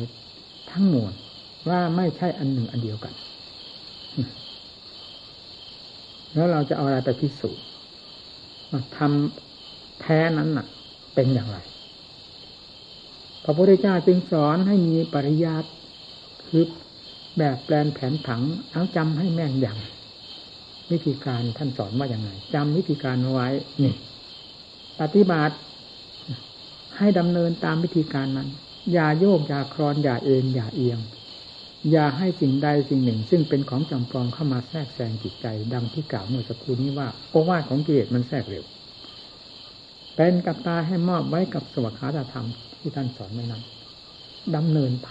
[0.71, 1.13] ทั้งมวล
[1.69, 3.15] ว่าไม่ใช่อันหนึ่งอันเดียวกัน
[6.35, 7.65] แล้วเราจะเอาอะไรไปพิสูจน์
[8.97, 10.67] ทำแท้นั้นน่ะ
[11.15, 11.59] เป็นอย่างไร
[13.45, 15.69] พระพุทธเจ้าจึงสอนให้มีปริยัติ
[16.47, 16.65] คือ
[17.39, 18.41] แบบแปลนแผนผัง
[18.73, 19.79] ทั้งจำให้แม่นอย่าง
[20.91, 23.49] วิธีการท่านสอนว่าอย่างไรจำวิธีการไว้
[23.83, 23.95] นี่
[25.01, 25.57] ปฏิบัติ
[26.99, 28.49] ให้ดำเนินตามวิธีการนั้น
[28.93, 30.99] อย่าโยกอย่าคลอนอย่าเอ็นอย่าเอียง
[31.93, 38.65] อย่าให้สิ่งใดสิ่งหนึ่ง ซึ่งเป็นของจำปลอมเข้ามาแทรกแซงจิตใจ ดังที่กล่าวเมื่อสักครู่นี้ว่าโอวาทของกิเลสมันแทรกเร็ว
[40.17, 42.47] เป็นกับตาให้มอบไว้กับสวัสดิธรรม
[42.81, 43.63] ที่ท่านสอนไว้นั้น
[44.57, 45.11] ดำเนินไป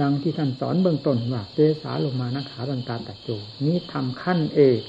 [0.00, 3.28] ดังที่ท่านสอนเบื้องต้นว่าเจสาลงมานะขาตันตาตัดโจ
[3.64, 4.80] นี้ทำขั้นเอก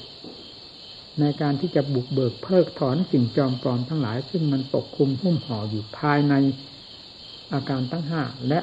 [1.20, 6.34] ในการที่จะบุกเบิกเพิกถอนสิ่งจอมปลอมทั้งหลาย ซึ่งมันปกคลุมหุ้มห่ออยู่ภายใน
[7.52, 8.60] อาการตั้งห้าและ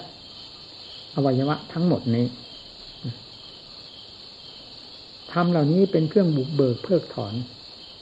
[1.15, 2.25] อวัยวะทั้งหมดนี้
[5.33, 7.33] ทำเหล่านี้เป็นเครื่องบุกเบิกเพิกถอน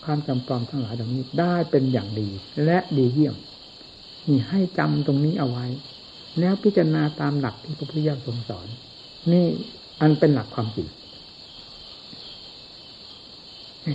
[0.04, 2.28] ความจำปลอมทั้งหลายเหล่านี้ได้เป็นอย่างดี
[2.66, 3.36] และดีเยี่ยม
[4.28, 5.66] นี่ให้จำตรงนี้เอาไว้
[6.40, 8.68] แล้วพิจารณาตามหลักที่พระพุทธเจ้าทรงสอน
[9.32, 9.46] นี่
[10.02, 10.88] อันเป็นหลักความจริง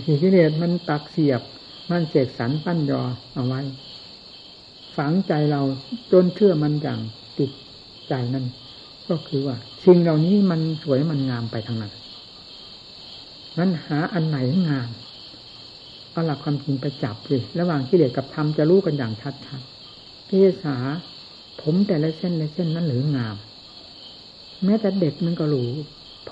[0.05, 1.41] สิ่กิเลสมันตักเสียบ
[1.91, 3.01] มันเสกสรรปั้นยอ
[3.33, 3.61] เอาไว้
[4.97, 5.61] ฝังใจเรา
[6.11, 6.99] จนเชื่อมันอย่าง
[7.37, 7.51] ติด
[8.09, 8.45] ใจนั่น
[9.09, 11.93] ก็คือว่าสิ่งเหล่านี้มันสวยมันงามไปทางนั้น
[13.57, 14.37] นั้นหาอันไหน
[14.67, 14.89] งาม
[16.11, 20.31] เอาหลักความจริงไปจับเลยระหว่างกิเลสกับธรรมจะรู้กันอย่างชัดๆเก
[20.63, 20.77] ษา
[21.61, 23.35] ผมแต่ละเส้นละเส้นนั้นหรืองาม
[24.63, 25.71] แม้แต่เด็กมันก็รู้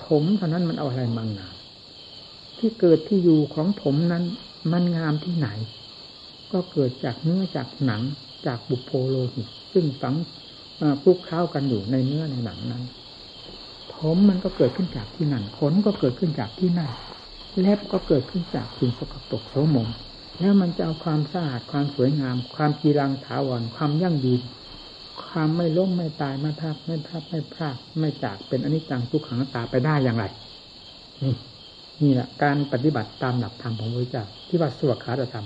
[0.01, 1.55] ผมเท่านั้นมันเอาอะไรมางาม
[2.57, 4.23] ที่เกิดที่อยู่ของผมนั้น
[4.71, 5.49] มันงามที่ไหน
[6.51, 8.01] ก็เกิดจากเนื้อจากหนัง
[8.45, 10.15] จากบุโพโลหิตซึ่งฝัง
[11.01, 12.83] คลุกเข้ากันอยู่ในเนื้อในหนังนั้น
[13.93, 16.91] ผมมันก็เกิดขึ้นจากที่นั่นขนก็เกิดขึ้นจากที่นั่น
[17.59, 19.89] เล็บก็เกิดขึ้นจากสิ่งสกปรกโสมม
[20.39, 24.41] แล้วมันจะเอาความสะอาดความสวยงาม ความกีรังถาวรความยั่งยืน
[25.23, 30.25] ความไม่ล้มไม่ตายไม่ทับไม่ทับไม่พลาดไม่จากเป็นอนิจจังทุกขังตาไปได้อย่างไร
[31.23, 31.33] นี่
[32.01, 35.45] นี่แหละการปฏิบัติตามหลักธรรมของพระเจ้าที่ว่าสวดขาธรรม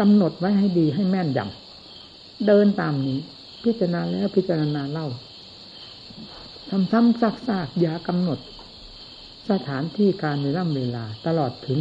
[0.00, 3.18] กำหนดไว้ให้ดีให้แม่นยำเดินตามนี้
[3.64, 5.08] พิจารณาแล้วพิจารณาเล่า
[6.92, 8.38] ซ้ำๆซากๆอย่ากำหนด
[9.50, 11.80] สถานที่การในร่ำเวลา ตลอดถึง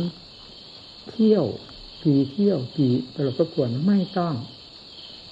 [1.09, 1.45] เที่ยว
[2.03, 4.35] กี่เที่ยวกี่ตลบประกวนไม่ต้อง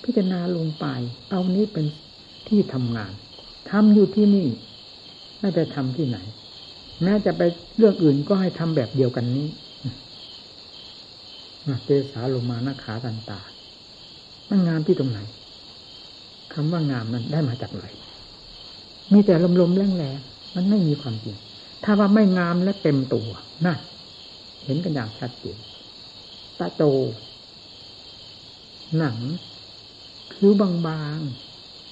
[0.03, 0.85] พิจารณาลงไป
[1.29, 1.85] เอานี้เป็น
[2.47, 3.11] ที่ทำงาน
[3.71, 4.47] ทำอยู่ที่นี่
[5.39, 6.17] ไม่ไปทำที่ไหน
[7.03, 7.41] แม้จะไป
[7.77, 9.47] เรื่องอื่นก็ให้ทำแบบเดียวกันนี้
[11.85, 13.39] เตสาลงมานาขาตันตา
[14.49, 15.19] มันงามที่ตรงไหน
[16.53, 17.83] คำว่างามนั้นได้มาจากไหน
[19.13, 21.37] มีแต่ลมๆแรงๆมันไม่มีความจริง
[21.83, 23.27] ถ้าว่าไม่งามและเต็มตัว
[23.65, 23.77] นั่น
[24.65, 25.57] เห็นกันอย่างชัดเจน
[26.59, 26.83] ตาโต
[28.97, 29.17] หนัง
[30.31, 31.19] ผิวบาง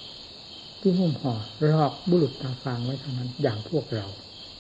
[0.04, 1.34] ๆที่หุ้มห่อ
[1.70, 4.06] รอกบุรุษตาฟางไว้เท่านั้น อย่างพวกเรา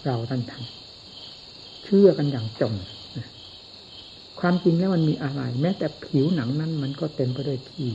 [0.05, 2.73] เราท่านทำเชื่อกันอย่างจม
[4.39, 7.91] ความจริงแล้วมันมีอะไร แม้แต่ผิวหนังนั้น มันก็เต็มไปด้วยขี้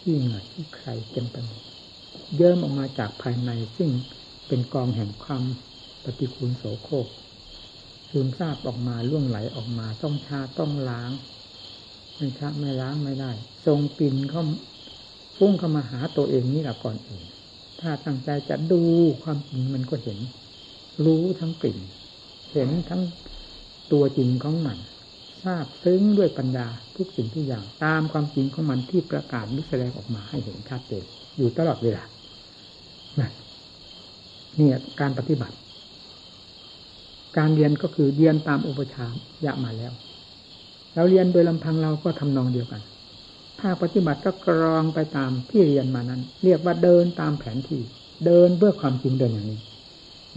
[0.00, 1.62] ขี้เหงื่อที่ใครเต็มไปหมด
[2.36, 3.90] เยิ้มออกมาจากภายในซึ่ง
[4.48, 5.42] เป็นกองแห่งความ
[6.04, 7.06] ปฏิคูลโสโครก
[8.10, 11.10] ซึมซาบออกมาล่วงไหลออกมา ต้องชาต้องล้าง
[12.16, 13.32] ไม่ชาไม่ล้างไม่ได้
[13.66, 14.44] ทรงปินเข้า
[15.36, 17.24] พุ่งเข้ามาหาตัวเองนี่แหละก่อนอื่น
[17.80, 18.82] ถ้าตั้งใจจะดู
[19.22, 20.18] ความจริงมันก็เห็น
[21.04, 21.78] รู้ทั้งกลิ่น
[22.52, 23.02] เห็นทั้ง
[23.92, 24.78] ตัวจริงของมัน
[25.44, 31.04] ทราบซึ้งด้วยปัญญาทุกสิ่งทุกอย่าง ตามความจริงของมันที่ประกาศนิแสดงออกมาให้เห็นชัดเจน
[31.36, 32.04] อยู่ตลอดเวลา
[34.58, 34.68] นี่
[35.00, 35.56] การปฏิบัติ
[37.38, 39.06] การเรียนก็คือเรียนตามอุปชา
[39.44, 39.92] ยะมาแล้ว
[40.94, 42.82] เราเรียนโดยลำพังเราก็ทำนองเดียวกัน
[43.60, 47.82] ถ้าปฏิบัติก็กรองไปตามที่เรียนมานั้น เรียกว่าเดินตามแผนที่
[48.26, 49.60] เดินเพื่อความจริงเดินอย่างนี้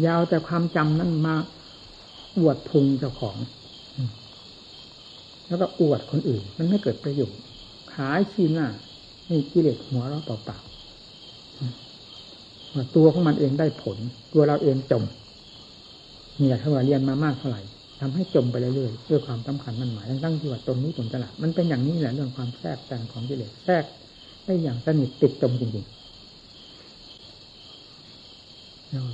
[0.06, 1.36] ยาวแต่ความจำนั้นมา
[2.38, 3.38] อวดพุงเจ้าของ
[5.48, 7.42] แล้วก็อวดคนอื่น มันไม่เกิดประโยชน์
[7.94, 8.68] ขายชีหน้า
[9.30, 10.60] นี่กิเลสหัวเราเปล่า
[12.96, 13.98] ตัวของมันเองได้ผล
[14.34, 15.04] ตัวเราเองจม
[16.38, 17.62] เนี่ยถ้าว่าเรียนมามากเท่าไหร่
[18.02, 23.84] ทำให้จมไปเรื่อยๆด้วยความสำคัญมันหมายตั้งที่ว่าตรงนี้ตรงตลาดมันเป็นอย่างนี้แหละเรื่องความแทรกแซงของกิเลสแทรก
[24.46, 26.04] ได้อย่างสนิทติดจมจริงๆ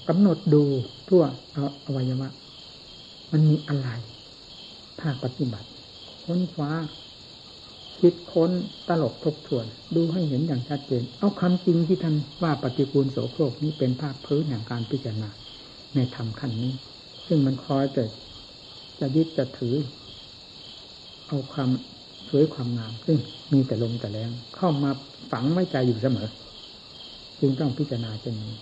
[0.09, 0.63] กำหนดดู
[1.09, 1.23] ทั่ว
[1.85, 2.29] อวัยวะ
[3.31, 3.89] มันมีอะไร
[4.99, 5.67] ภาคปฏิบัติ
[6.29, 6.71] ค้นคว้า
[7.99, 8.51] คิดค้น
[8.87, 9.65] ตลบทบทวน
[9.95, 15.29] ดูให้เห็นอย่างชัดเจน เอาคำจริงที่ท่านว่าปฏิกูลโสโครกนี้เป็นภาคพื้นแห่งการพิจารณา
[15.95, 16.73] ในธรรมขั้นนี้
[17.27, 18.03] ซึ่งมันคอยจะ
[18.99, 19.75] จะยึดจะถือ
[21.27, 21.69] เอาความ
[22.29, 23.17] สวยความงาม ซึ่ง
[23.53, 24.91] มีแต่ลมแต่แรงเข้ามา
[25.31, 26.27] ฝังไว้ใจอยู่เสมอ
[27.39, 28.53] จึงต้องพิจารณาเช่นนี้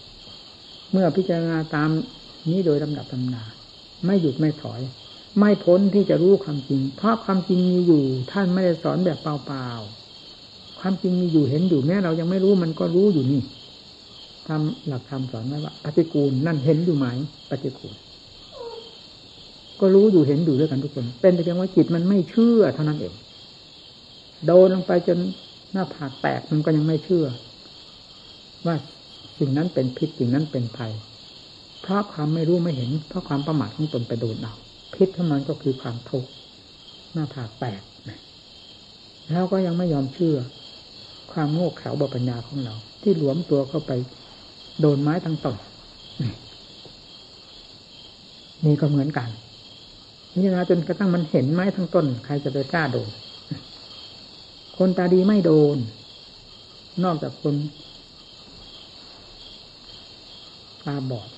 [0.92, 1.90] เมื่อพิจารณาตาม
[2.50, 3.44] นี้โดยลำดับลำนา
[4.06, 4.82] ไม่หยุดไม่ถอย
[5.40, 13.42] ไม่พ้นที่จะรู้ความจริง เพราะความจริงมีอยู่ ท่านไม่ได้สอนแบบเปล่าๆ ความจริงมีอยู่เห็นอยู่แม้เรายังไม่รู้มันก็รู้อยู่นี่
[14.48, 17.06] ทำหลักธรรมสอนไว้ว่า ปฏิกูลนั่นเห็นอยู่ไหม
[17.50, 17.96] ปฏิกูล
[19.80, 23.14] ก็รู้อยู่เห็นอยู่ด้วยกันทุกคน เป็นแต่เพียงว่าจิตมันไม่เชื่อเท่านั้นเอง
[24.46, 25.18] โดนลงไปจน
[25.74, 27.26] หน้าผากแตกมันก็ยังไม่เชื่อ
[28.66, 28.76] ว่า
[29.40, 30.92] สิ่งนั้นเป็นพิษสิ่งนั้นเป็นภัย
[31.82, 34.54] เพราะความไม่รู้ไม่เห็น เพราะความประมาทของตนไปโดนเอา
[34.94, 36.30] พิษของมันก็คือความทุกข์
[37.14, 37.82] หน้าผากแตก
[39.32, 40.38] แล้วก็ยังไม่ยอมเชื่อ
[41.32, 43.92] ความโง่เขลาบปัญญาของเรา ที่หลวมตัวเข้าไป
[44.80, 45.56] โดนไม้ทั้งต้น
[48.66, 49.30] นี่ก็เหมือนกัน
[50.38, 53.10] นี่นะจนกระทั่งมันเห็นไม้ทั้งต้น ใครจะไปกล้าโดน
[54.78, 55.78] คนตาดีไม่โดน
[57.04, 57.56] นอกจากคน
[60.86, 61.30] ตาบอด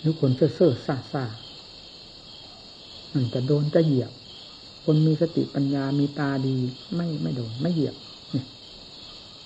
[0.00, 1.24] หรือคนเซ่อเซ่อซาซา
[3.34, 4.12] จะโดนจะเหยียบ
[4.84, 6.56] คนมีสติปัญญามีตาดี
[6.94, 7.96] ไม่ไม่โดนไม่เหยียบ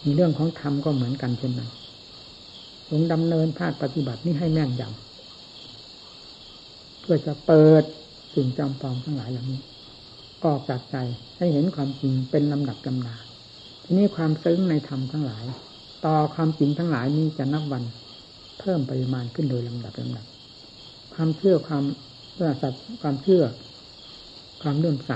[0.05, 1.71] มีเรื่องของธรรมก็เหมือนกันเช่นนั้น
[2.91, 7.83] ลงดำเนินภาคปฏิบัตินี่ให้แม่นยำเพื่อจะเปิด
[8.35, 9.61] สิ่งจำปองทั้งหลายเหล่านี้
[10.45, 10.97] ออกจากใจ
[11.39, 13.17] ให้เห็นความจริงเป็นลำดับลำนา
[13.85, 15.45] ทีนี้ความซึ้งในธรรมทั้งหลาย
[16.07, 17.85] ต่อความจริงทั้งหลายนี้จะนับวัน
[18.59, 20.27] เพิ่มปริมาณขึ้นโดยลำดับลำดับ
[21.15, 21.85] ความเชื่อความ
[22.33, 23.45] เพื่อสัตว์ความเชื่อ
[24.63, 25.13] ความเลื่อมใส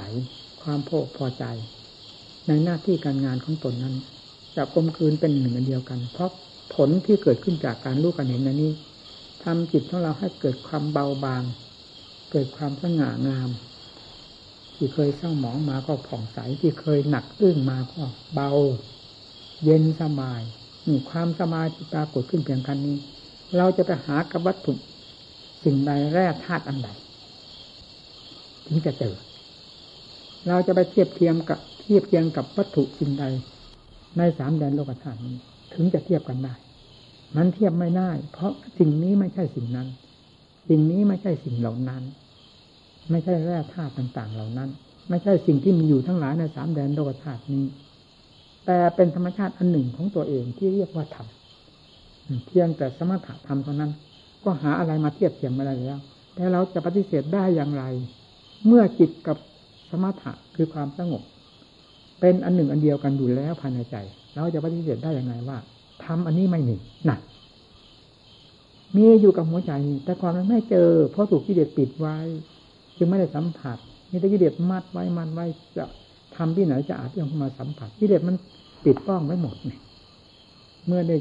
[0.63, 1.45] ความโภคพอใจ
[2.47, 3.95] ในหน้าที่การงานของตนนั้น
[4.57, 6.31] จะกลมคืนเป็นหนึ่งเดียวกัน เพราะ
[6.75, 8.73] ผลที่เกิดขึ้นจากการรู้กันเห็นนั้นนี้
[9.43, 11.43] ทำจิตของเราให้เกิดความเบาบาง
[12.33, 13.49] เกิดความสง่างาม
[14.75, 18.03] ที่เคยเศร้าหมองมาก็ผ่องใส ที่เคยหนักอึ้งมาก็
[18.35, 18.51] เบา
[19.65, 20.43] เย็นสบาย
[20.87, 22.97] นี่ความสบายที่ปรากฏขึ้นเพียงคันนี้
[23.57, 24.73] เราจะไปหากับวัตถุ
[25.65, 26.89] สิ่งใดแร่ธาตุอันใด
[28.67, 29.15] ถึงจะเจอ
[30.49, 33.25] เราจะไปเทียบเทียมกับเทียบเทียงกับวัตถุสิ่งใด
[34.17, 35.37] ในสามแดนโลกธาตุนี้
[35.75, 36.55] ถึงจะเทียบกันได้
[37.37, 39.89] มันเทียบไม่ได้ เพราะสิ่งนี้ไม่ใช่สิ่งนั้น
[40.69, 42.03] สิ่งนี้ไม่ใช่สิ่งเหล่านั้น
[43.11, 44.69] ไม่ใช่แร่ธาตุต่าง ๆ เหล่านั้น
[45.09, 47.65] ไม่ใช่สิ่งที่มีอยู่ทั้งหลายในสามแดนโลกธาตุนี้
[48.67, 51.27] แต่เป็นธรรมชาติอันหนึ่งของตัวเองที่เรียกว่าธรรม
[52.47, 53.93] เพียงแต่สมถะธรรมเท่านั้น
[54.45, 55.99] ก็หาอะไรมาเทียบเทียมไม่ได้แล้ว
[56.35, 57.85] แต่เราจะปฏิเสธได้อย่างไร
[58.67, 59.37] เมื่อจิตกับ
[59.91, 61.23] สมถะคือความสงบ
[62.21, 63.97] เป็นอันหนึ่งอันเดียวกันอยู่แล้วภายในใจ
[64.35, 65.59] เราจะปฏิเสธได้อย่างไรว่า
[66.05, 66.77] ทำอันนี้ไม่มี
[67.09, 67.19] นะ
[68.97, 69.73] มีอยู่กับหัวใจ
[70.05, 72.17] แต่ก่อนมันไม่เจอ เพราะถูกกิเลสปิดไว้
[72.97, 73.79] จึงไม่ได้สัมผัส
[74.11, 75.85] มีแต่กิเลสมัดไว้มัดไว้จะ
[76.37, 78.37] ทำที่ไหนจะอาจยังมาสัมผัสกิเลสมัน
[78.85, 79.81] ปิดป้องไว้หมดเนี่ย
[80.87, 81.17] เมื่อได้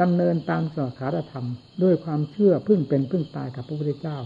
[0.00, 1.46] ดำเนินตามสขาธรรม
[1.82, 4.18] ด้วยความเชื่อพึ่งเป็นพึ่งตายกับพระพุทธเจ้า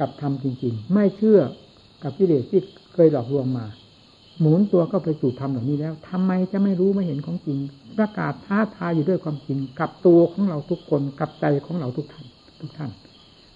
[0.00, 1.40] กับธรรมจริง ๆ ไม่เชื่อ
[2.02, 2.60] กับกิเลสที่
[2.94, 3.66] เคยหลอกลวงมา
[4.40, 7.58] หมุนตัวก็ไปสู่ธรรมเหล่านี้แล้วทำไมจะไม่รู้ไม่เห็นของจริง
[7.98, 12.26] ประกาศท้าทายอยู่ด้วยความจริง กับตัวของเราทุกคนกับใจของเราทุกท่าน
[12.60, 12.90] ทุกท่าน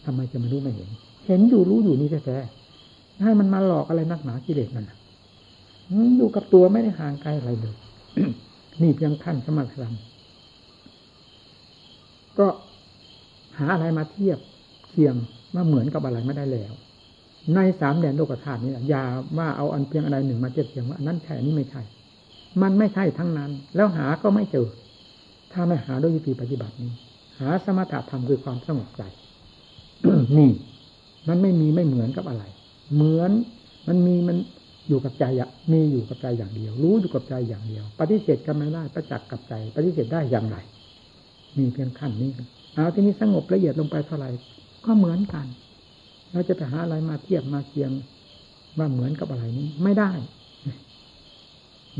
[0.04, 0.88] ทำไมจะไม่รู้ไม่เห็น
[1.26, 4.90] เห็นอยู่รู้อยู่นี่แท้ๆให้มันมาหลอกอะไรนักหนากิเลสมัน
[6.16, 7.76] อยู่กับตัวไม่ได้ห่างไกลอะไรเลย
[8.82, 9.76] นี่เพียงท่านสมาธิ
[12.38, 12.46] ก็
[13.58, 14.38] หาอะไรมาเทียบ
[14.90, 15.14] เทียง
[15.54, 16.72] ว่าเหมือนกับอะไรไม่ได้แล้ว
[17.54, 19.04] ในสามแดนโลกธาตุนี้อย่า
[19.38, 21.82] ว่าเอาอันเพียงอะไรหนึ่งมาเทียบเทียงว่าอันนั้นใช่อันนี้ไม่ใช่
[22.62, 24.68] มันไม่ใช่ทั้งนั้น แล้วหาก็ไม่เจอ
[25.52, 26.90] ถ้าไม่หาด้วยวิธีปฏิบัตินี้
[27.38, 29.02] หาสมถะธรรมคือความสงบใจ
[30.38, 30.50] นี่
[31.28, 32.44] มันไม่มีไม่เหมือนกับอะไร
[32.94, 33.30] เหมือน
[33.88, 34.36] มันมีมัน
[34.88, 35.24] อยู่กับใจ
[35.72, 40.56] มีอยู่กับใจอย่างเดียว รู้อยู่กับใจอย่างเดียว ปฏิเสธกันไม่ได้ประจักษ์กับใจ ปฏิเสธได้อย่างไร
[41.58, 42.30] มีเพียงขั้นนี้
[42.74, 44.30] เอาที่นี้สงบละเอียดลงไปเท่าไหร่
[44.88, 45.46] ก็เหมือนกัน
[46.32, 47.90] เราจะไปหาอะไรมาเทียบมาเคียง
[48.78, 50.10] ว่าเหมือนกับอะไรนี้ ไม่ได้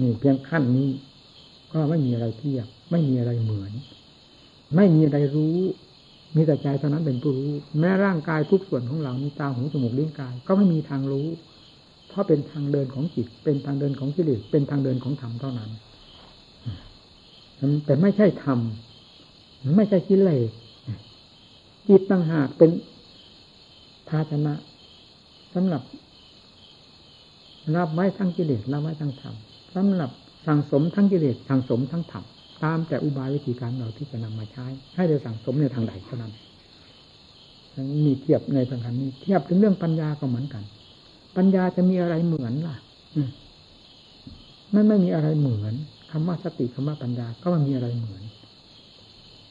[0.01, 0.89] นี่เพียงขั้นนี้
[1.73, 3.73] ก็ไม่มีอะไรเทียบ ไม่มีอะไรเหมือน
[4.77, 5.59] ไม่มีอะไรรู้
[6.37, 11.29] มีแต่ใจเท่านั้นเป็นผู้รู้ แม้ร่างกายทุกส่วนของเรามีตาหูจมูกลิ้นกาย ก็ไม่มีทางรู้
[12.09, 15.71] เพราะเป็นทางเดินของจิต เป็นทางเดินของกิเลสเป็นทางเดินของธรรมเท่านั้น
[17.87, 18.59] แต่ไม่ใช่ธรรม
[19.77, 20.51] ไม่ใช่กิเลส
[21.89, 22.71] จิตต่างหากเป็น
[24.09, 24.55] ภาชนะ
[25.55, 25.83] สำหรับ
[27.77, 29.35] รับไว้ทั้งกิเลสรับไว้ทั้งธรรม
[29.75, 30.11] สำหรับ
[30.47, 32.25] สั่งสมทั้งกิเลสสั่งสมทั้งธรรม
[32.65, 36.33] ตามแต่อุบายวิธีการเราที่จะนำมาใช้ ให้ได้สั่งสมในทางใดเท่านั้น
[38.05, 40.63] มีเทียบในทางนี้เทียบถึงเรื่องปัญญาก็เหมือนกัน
[41.37, 42.77] ปัญญาจะมีอะไรเหมือนล่ะ
[44.75, 45.75] มันไม่มีอะไรเหมือน
[46.11, 48.23] คำว่าสติคำว่าปัญญาก็ไม่มีอะไรเหมือน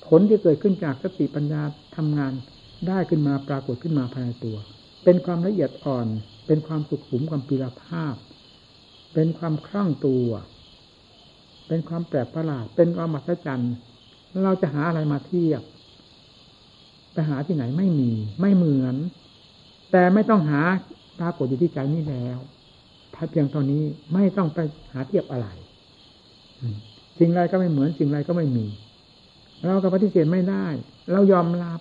[0.08, 1.62] ผลที่เกิดขึ้นจากสติปัญญา
[1.96, 2.34] ทำงาน
[2.88, 4.58] ได้ขึ้นมาปรากฏขึ้นมาภายในตัว
[5.04, 6.08] เป็นความละเอียดอ่อน
[6.48, 8.16] เป็นความสุขุมความปีรภาพ
[9.14, 10.28] เป็นความคล่องตัว
[11.68, 13.74] เป็นความแปลกประหลาด เป็นความมหัศจรรย์
[14.44, 15.62] เราจะหาอะไรมาเทียบ
[17.14, 18.96] ไปหาที่ไหนไม่มี ไม่เหมือน
[19.92, 20.62] แต่ไม่ต้องหา
[21.20, 22.38] ปรากฏอยู่ที่ใจนี้แล้ว
[23.16, 24.60] ถ้าเพียงเท่านี้ไม่ต้องไป
[24.94, 25.48] หาเทียบอะไร
[27.20, 28.66] สิ่งไรก็ไม่เหมือนสิ่งไรก็ไม่มี
[29.66, 30.66] เราก็ปฏิเสธไม่ได้
[31.12, 31.80] เรายอมรับ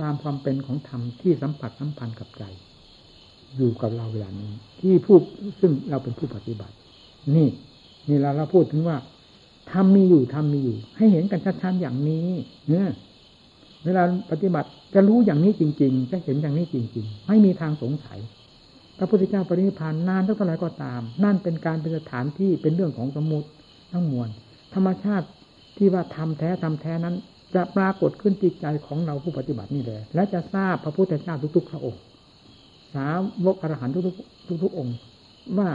[0.00, 2.44] ตามความเป็นของธรรมที่สัมผัสสัมพันธ์กับใจ
[3.56, 5.16] อยู่กับเราเวลานี้ ที่ผู้
[5.60, 6.74] ซึ่งเราเป็นผู้ปฏิบัติ
[7.36, 7.48] นี่
[8.08, 8.96] นี่เราเราพูดถึงว่า
[9.72, 12.28] ทำมีอยู่ทำมีอยู่ ให้เห็นกันชัดๆอย่างนี้
[12.70, 12.88] เนี่ย
[13.84, 18.20] เวลาปฏิบัติจะรู้อย่างนี้จริง ๆ จะเห็นอย่างนี้จริง ๆ ไม่มีทางสงสัย
[18.98, 23.48] พระพุทธเจ้าปรินิพานนานเท่าไหร่ก็ตาม นั่นเป็นการเป็นสถานที่เป็นเรื่องของสมุติ
[23.92, 24.28] ทั้งมวล
[24.74, 25.26] ธรรมชาติ
[25.82, 27.14] ที่ว่าทำแท้ทำแท้นั้น
[27.54, 32.00] จะปรากฏขึ้นจิตใจของเราผู้ปฏิบัตินี่เลย และจะทราบพระพุทธเจ้าทุกๆพระองค์
[32.94, 33.08] สา
[33.44, 34.96] วกอรหันต์ทุกๆทุกๆองค์
[35.58, 35.70] ว่า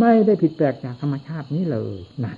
[0.00, 2.34] ไม่ได้ผิดแปลกจากธรรมชาตินี้เลยนะ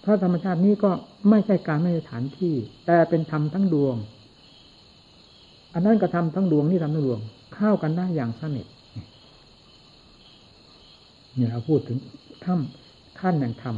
[0.00, 0.90] เพราะธรรมชาตินี้ก็
[1.30, 2.54] ไม่ใช่การไม่ใช่ฐานที่
[2.86, 3.96] แต่เป็นธรรมทั้งดวง
[5.74, 7.20] อันนั้นก็ทำทั้งดวงนี่ทำทั้งดวง
[7.54, 8.66] เข้ากันได้อย่างสนิท
[11.34, 11.98] เนี่ยเราพูดถึง
[12.44, 13.76] ถ้ำขั้นแห่งธรรม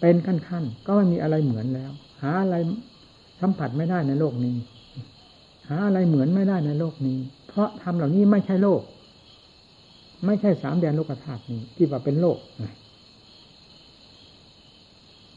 [0.00, 1.90] เป็นขั้นๆ ก็ไม่มีอะไรเหมือนแล้ว
[2.22, 2.56] หาอะไร
[3.40, 4.56] สัมผัสไม่ได้ในโลกนี้
[5.68, 8.82] หาอะไรเหมือนไม่ได้ในโลกนี้ เพราะทำเหล่านี้ไม่ใช่โลก
[10.26, 12.38] ไม่ใช่สามแดนโลกธาตุนี้ที่ว่าเป็นโลก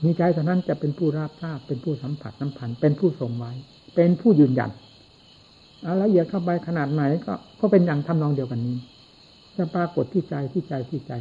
[0.03, 3.51] มีใจเท่านั้นจะเป็นผู้รับทราบเป็นผู้สัมผัสสัมพันธ์เป็นผู้ทรงไว้
[3.95, 4.71] เป็นผู้ยืนยัน
[5.83, 8.77] เอาละเอียดเข้าไปขนาดไหนก็ก็เป็นอย่างทำนองเดียวกันนี้
[9.57, 11.13] จะปรากฏที่ใจที่ใจที่ใจ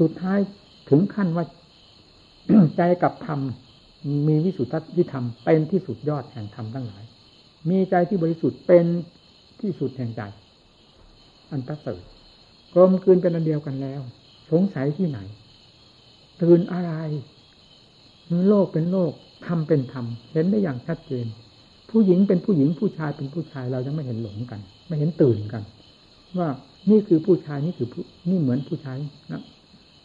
[0.00, 0.38] สุดท้าย
[0.90, 1.44] ถึงขั้นว่า
[2.76, 3.40] ใจกับธรรม
[4.28, 7.04] มีวิสุทธิธรรมเป็นที่สุดยอดแห่งธรรมทั้งหลาย
[7.70, 8.86] มีใจที่บริสุทธิ์เป็น
[9.60, 10.22] ที่สุดแห่งใจ
[11.50, 12.00] อันประเสริฐ
[12.74, 14.00] กลมกลืนเป็นอันเดียวกันแล้ว
[14.50, 15.18] สงสัยที่ไหน
[16.42, 16.92] ตื่นอะไร
[18.48, 19.12] โลกเป็นโลก
[19.46, 21.26] ธรรมเป็นธรรมเห็นได้อย่างชัดเจน
[21.90, 25.62] ผู้หญิงเป็นผู้หญิงผู้ชายเป็นผู้ชายเรายังไม่เห็นหลงกัน ไม่เห็นตื่นกัน
[26.38, 26.48] ว่า
[26.90, 28.96] นี่คือผู้ชายนี่คือผู้นี่เหมือนผู้ชาย
[29.32, 29.42] นะ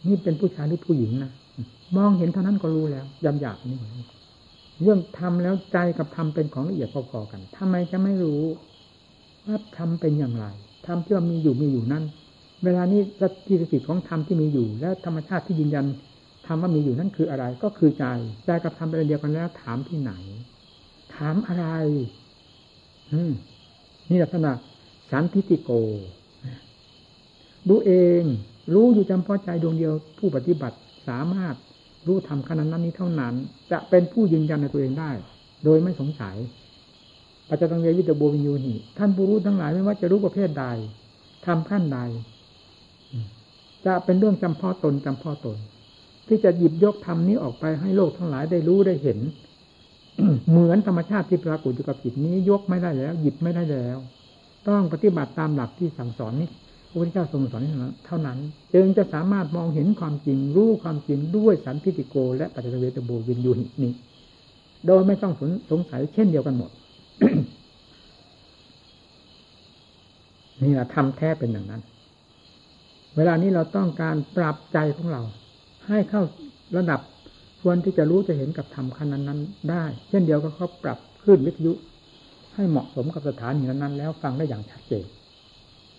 [0.08, 1.32] นี่เป็นผู้ชายหรือผู้หญิงนะ
[1.96, 3.78] มองเห็นเท่านั้นก็รู้แล้วยำหยาบนี่
[4.82, 8.42] เรื่องทำแล้วใจกับทำเป็นของละเอียดพอๆกันทำไมจะไม่รู้
[9.46, 10.46] ว่าทำเป็นอย่างไร
[10.86, 12.04] ทำที่ว่ามีอยู่มีอยู่นั่น
[12.64, 15.86] เวลานี้สติสติของธรรมที่มีอยู่ และธรรมชาติที่ยืนยัน
[16.46, 18.04] ธรรมว่ามีอยู่นั่นคืออะไร ก็คือใจ
[18.46, 20.12] ใจกับธรรมเป็นเดียวกันแล้ว ถามที่ไหน
[21.14, 21.66] ถามอะไร
[23.12, 23.32] อืม
[24.10, 24.52] นี่ลักษณะ
[25.10, 25.70] สันทิติโก
[27.68, 28.22] ดูเอง
[28.74, 30.76] รู้อยู่จำเพาะใจดวงเดียวผู้ปฏิบัติ
[31.08, 31.54] สามารถ
[32.06, 33.34] รู้ทำขนาดนั้นนี้เท่านั้น
[33.72, 35.10] จะเป็นผู้ยืนยันในตัวเองได้
[35.64, 36.36] โดยไม่สงสัย
[37.48, 40.64] ปัจจังเววิตโบวิญญูหิท่านผู้รู้ทั้งหลายไม่ว่าจะรู้ประเภทใด
[41.46, 41.98] ทำขั้นใด
[43.86, 45.58] จะเป็นเรื่องจำเพาะตนจำเพาะตน
[46.28, 49.18] ที่จะหยิบยกธรรมนี้ออกไปให้โลกทั้งหลายได้รู้ได้เห็น
[50.50, 53.98] เหมือนธรรมชาติที่ปรากฏอยู่กับจิตนี้ยกไม่ได้แล้ว หยิบไม่ได้แล้ว
[54.68, 56.48] ต้องปฏิบัติตามหลักที่สั่งสอนนี้
[56.94, 57.62] ระพุทธเจ้าทรงสอน
[58.06, 58.38] เท่านั้น
[58.74, 63.92] จึงจะสามารถมองเห็นความจริง รู้ความจริงด้วยสันติติโก และปัจจเวตโบวินยูหินี้
[64.86, 65.32] โดยไม่ต้อง
[65.70, 66.70] สงสัยเช่นเดียวกันหมด
[70.62, 71.82] นี่แหละทำแท้เป็นอย่างนั้น
[73.16, 75.22] เวลานี้เราต้องการปรับใจของเรา
[75.86, 76.22] ให้เข้า
[76.76, 77.00] ระดับ
[77.62, 81.72] ควรที่จะรู้จะเห็นกับธรรมขั้นนั้นๆ ได้ เช่นเดียวกับเขาปรับขึ้นวิทยุ
[82.54, 85.04] ให้เหมาะสมกับสถานีนั้นๆแล้วฟังได้อย่างชัดเจน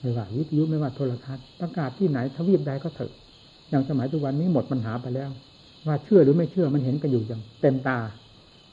[0.05, 3.11] ไม่ว่าวิทยุไม่ว่าโทรทัศน์ประกาศที่ไหนทวีปใดก็เถอะ
[3.69, 5.29] อย่างสมัยทุกวันนี้หมดปัญหาไปแล้ว
[5.87, 7.97] ว่าเชื่อหรือไม่เชื่อมันเห็นกันอยู่อย่างเต็มตา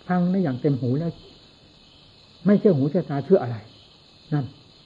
[0.07, 1.11] ฟังได้อย่างเต็มหูแล้ว
[2.47, 3.57] ไม่เชื่อหูเชื่อตาเชื่ออะไร
[4.33, 4.45] นั่น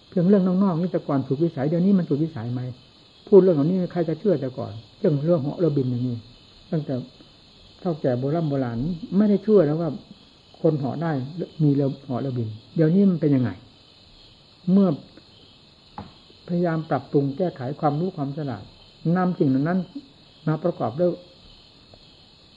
[0.08, 2.60] เพียงเรื่องนอกๆนี่แต่ก่อนถูกวิสัยเดี๋ยวนี้มันถูกวิสัยไหม
[3.28, 6.16] พูดเรื่องของนี้ใครจะเชื่อแต่ก่อนเรื่องเรื่องเหาะเรือบินอย่างนี้
[6.70, 6.94] ตั้งแต่
[7.80, 8.76] เท่าแก่โบราณโบราณ
[9.16, 9.90] ไม่ได้เชื่อแล้วว่า
[10.60, 11.12] คนเหาะได้
[11.62, 13.50] มีเรือเหาะเรือบิน เดี๋ยวนี้มันเป็นยังไง
[14.72, 14.88] เมื่อ
[16.48, 18.64] พยายามปรับปรุงแก้ไขความรู้ความฉลาด
[19.16, 19.78] นำสิ่งนั้น
[20.46, 21.10] มาประกอบด้วย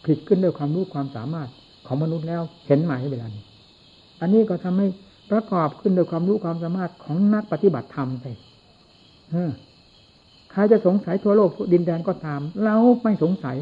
[0.06, 1.50] ผิดขึ้นด้วยความรู้ความสามารถ
[1.88, 3.44] ของมนุษย์แล้วเห็นหมายให้เวลานี้
[4.22, 4.88] อันนี้ก็ทำให้
[5.32, 8.26] ประกอบขึ้นโดยความรู้ความสามารถของนักปฏิบัติธรรมไป
[10.52, 13.58] ใครจะสงสัยทั่วโลกดินแดนก็ตาม เราไม่สงสัย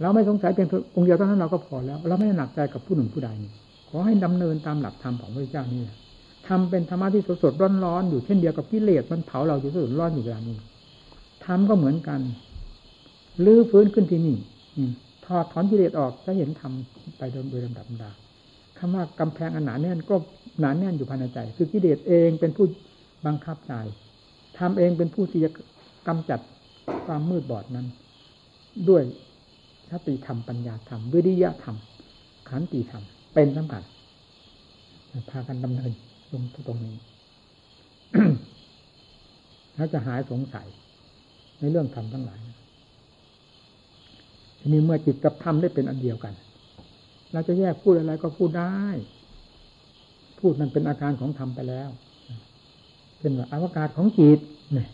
[0.00, 3.30] เราไม่สงสัยเพียงองค์เดียวเท่านั้นเราก็พอแล้ว เราไม่หนักใจกับผู้หนึ่งผู้ใด
[3.88, 5.82] ขอให้ดำเนินตามหลักธรรมของพระเจ้านี่
[6.50, 10.56] ทำเป็นธรรมะที่สดสดร้อนร้อนอยู่เช่นเดียวกับกิเลสมันเผาเราอยู่สดร้อนอยู่อย่างนี้
[11.44, 12.20] ทำก็เหมือนกัน
[13.44, 14.36] ลื้อฟื้นขึ้นที่นี่
[15.24, 18.10] ถอดถอนกิเลสออกจะเห็นทำไปโดยลำดับดา
[18.78, 20.14] คำว่ากำแพงอันหนาแน่นก็
[20.60, 22.66] หนาแน่นอยู่ภายในใจ คือกิเลสเองเป็นผู้
[23.26, 23.74] บังคับใจ
[24.58, 25.50] ทำเองเป็นผู้ที่จะ
[26.08, 26.40] กำจัด
[27.06, 27.86] ความมืดบอดนั้น
[28.88, 29.02] ด้วย
[29.90, 31.76] สติธรรมปัญญาธรรมวิริยะธรรม
[32.48, 33.02] ขันติธรรม
[33.34, 33.82] เป็นสำคัญ
[35.30, 35.92] พากันดำเนิน
[36.32, 36.96] ลงตรงนี้
[39.74, 40.68] แล้วจะหายสงสัย
[41.58, 42.40] ในเรื่องธรรมทั้งหลาย
[44.58, 46.34] ทีนี้เมื่อจิตกับธรรมได้เป็นอันเดียวกัน
[47.32, 48.74] เราจะแยกพูดอะไรก็พูดได้
[50.40, 51.88] พูดมันเป็นอาการของธรรมไปแล้ว
[53.18, 54.40] เป็นว่าอวกาศของจิต
[54.72, 54.88] เนี่ย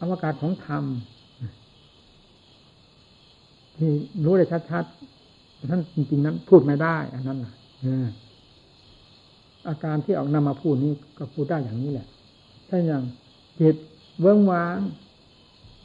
[0.00, 0.84] อวกาศของธรรม
[3.76, 3.90] ที่
[4.24, 7.52] รู้ได้ชัดๆท่านจริงๆนั้นพูดไม่ได้ อันนั้นนะ
[9.68, 12.06] อาการที่ออกนำมาพูดนี้ก็พูดได้อย่างนี้แหละ
[12.68, 13.02] ถ้าอย่าง
[13.60, 13.76] จิต
[14.20, 14.78] เวิ้งว้าง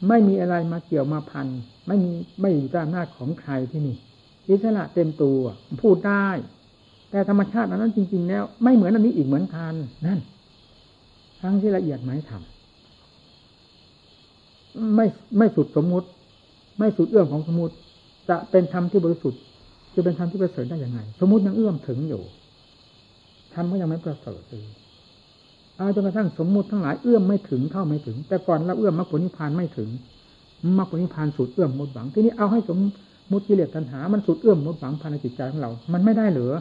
[0.08, 1.46] ไม่มีอะไรมาเกี่ยวมาพัน
[1.86, 2.10] ไม่มี
[2.40, 3.96] ไม่อยู่ใต้อำนาจของใครที่นี่
[4.48, 5.38] อิสระเต็มตัว
[5.82, 6.26] พูดได้
[7.10, 9.74] แต่ธรรมชาตินั้นจริง ๆ แล้ว ไม่เหมือนอันนี้อีกเหมือนกัน
[10.06, 10.18] นั่น
[11.40, 12.42] ทั้งที่ละเอียดไหมทำ
[14.96, 15.06] ไม่
[15.38, 16.08] ไม่สุดสมมุติ
[16.78, 17.74] ไม่สุดเอื้อมของสมมติ
[18.28, 19.40] จะเป็นธรรมที่บริสุทธิ์
[19.94, 22.22] จะเป็นธรรมที่ประเสริฐได้ยังไง สมมติยังเอื้อมถึงอยู่
[23.54, 24.66] ธรรมก็ยังไม่ประเสริฐเลย
[25.76, 29.88] เอาจนกระทั่งสมมุติทั้งหลายเอื้อมไม่ถึงเท่าไม่ถึง แต่ก่อนเราเอื้อมมรรคผลนิพพานไม่ถึง
[30.78, 32.78] มรรคผลนิพพานสุดเอื้อมหมดหวัง ที่นี้เอาให้สม
[33.32, 36.52] มุติกิเลสตัณหา มันสุดเอื้อมหมุดฝังภายในจิตใจของเรา มันไม่ได้เหรือ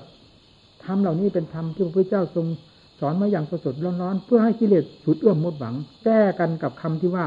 [0.84, 2.46] ธรรมเหล่านี้เป็นธรรมที่พระพุทธเจ้าทรง
[3.00, 7.26] สอนมาอย่างสดๆร้อนๆเพื่อให้กิเลสสุดเอื้อมหมดหวัง แก้กันกับคำที่ว่า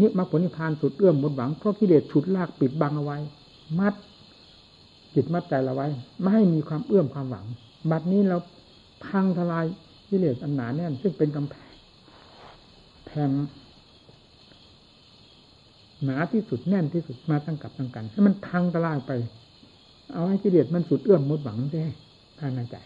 [0.00, 3.18] นิมรรคผลนิพพานสุดเอื้อมหมดหวังเพราะกิเลสฉุดลากปิดบังเอาไว้
[3.78, 3.94] มัด
[5.14, 5.86] จิตมัดใจเราไว้
[6.20, 7.46] ไม่ให้มีความเอื้อมความหวัง
[7.90, 8.36] บัดนี้เรา
[9.06, 9.64] พังทลาย
[10.08, 11.72] กิเลสอันหนาแน่น ซึ่งเป็นกำแพง
[13.06, 13.30] แพง
[16.04, 19.12] หนาที่สุดแน่นที่สุดมาตั้งกับตั้งกันให้มันพังตลายไป
[20.12, 21.84] เอาให้กิเลสมันสุดเอื้อมมดหวังได้
[22.38, 22.76] ภายในใจ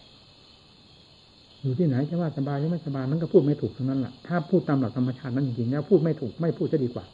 [1.61, 7.05] อยู่ที่ไหนจะว่าสบายหรือไม่สบายมันก็พูดไม่ถูกทั้งนั้นแหละถ้าพูดตามหลักธรรมชาตินั้นจริงๆแล้วพูดไม่ถูกไม่พูดจะดีกว่า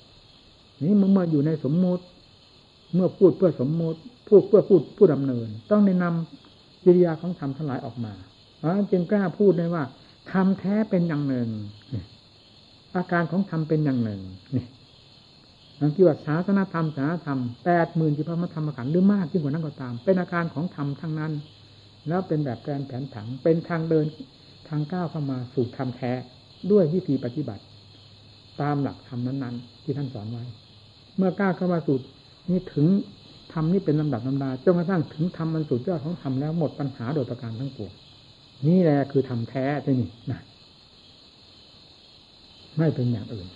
[0.84, 2.04] นี่เมื่ออยู่ในสมมติ
[2.94, 8.14] เมื่อพูดเพื่อสมมติพูดเพื่อพูดผู้ดำเนิน ต้องในะนำกิริยาของธรรมทั้งหลายออกมา
[8.62, 9.84] เพราะจึงกล้าพูดได้ว่า
[10.32, 11.50] ธรรมแท้เป็นอย่างหนึ่ง
[12.96, 14.22] อาการของธรรมเป็นอย่างหนึ่ง
[14.56, 14.66] นี่
[15.80, 21.34] นั่นคือว่าศาสนาธรรมศาสนาธรรมแปดหมื่นที่พระมธรรมขันธ์หรือมากยิ่งกว่านั้นก็ตาม เป็นอาการของธรรมทั้งนั้น
[22.08, 24.06] แล้วเป็นแบบแกนแผนผัง เป็นทางเดิน
[24.68, 26.12] ทางก้าวเข้ามาสู่ธรรมแท้
[26.72, 27.64] ด้วยวิธีปฏิบัติ
[28.62, 30.44] ตามหลักธรรมนั้น ๆ ที่ท่านสอนไว้
[31.18, 31.98] เมื่อก้าวเข้ามาสู่
[32.50, 32.88] นี่ถึง
[33.54, 37.92] ธรรมนี่เป็นลำดับลำดาจนกระทั่งถึงธรรมมันสุดยอดของธรรมแล้วหมดปัญหาโดยประการทั้งปวง
[38.68, 40.40] นี่แหละคือธรรมแท้ที่นี่นะ
[42.78, 43.48] ไม่เป็นอย่างอื่น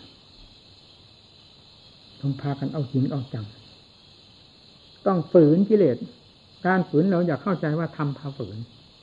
[2.21, 3.45] ต้องพากันเอาจริงเอาจัง
[5.05, 5.97] ต้องฝืนกิเลส
[6.65, 8.57] การฝืนเราอยากเข้าใจว่าทำพาฝืน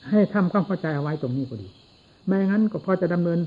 [0.09, 1.67] ให้ทำความเข้าใจเอาไว้ตรงนี้ก็ดี
[2.25, 3.39] ไม่งั้นก็พอจะดำเนิน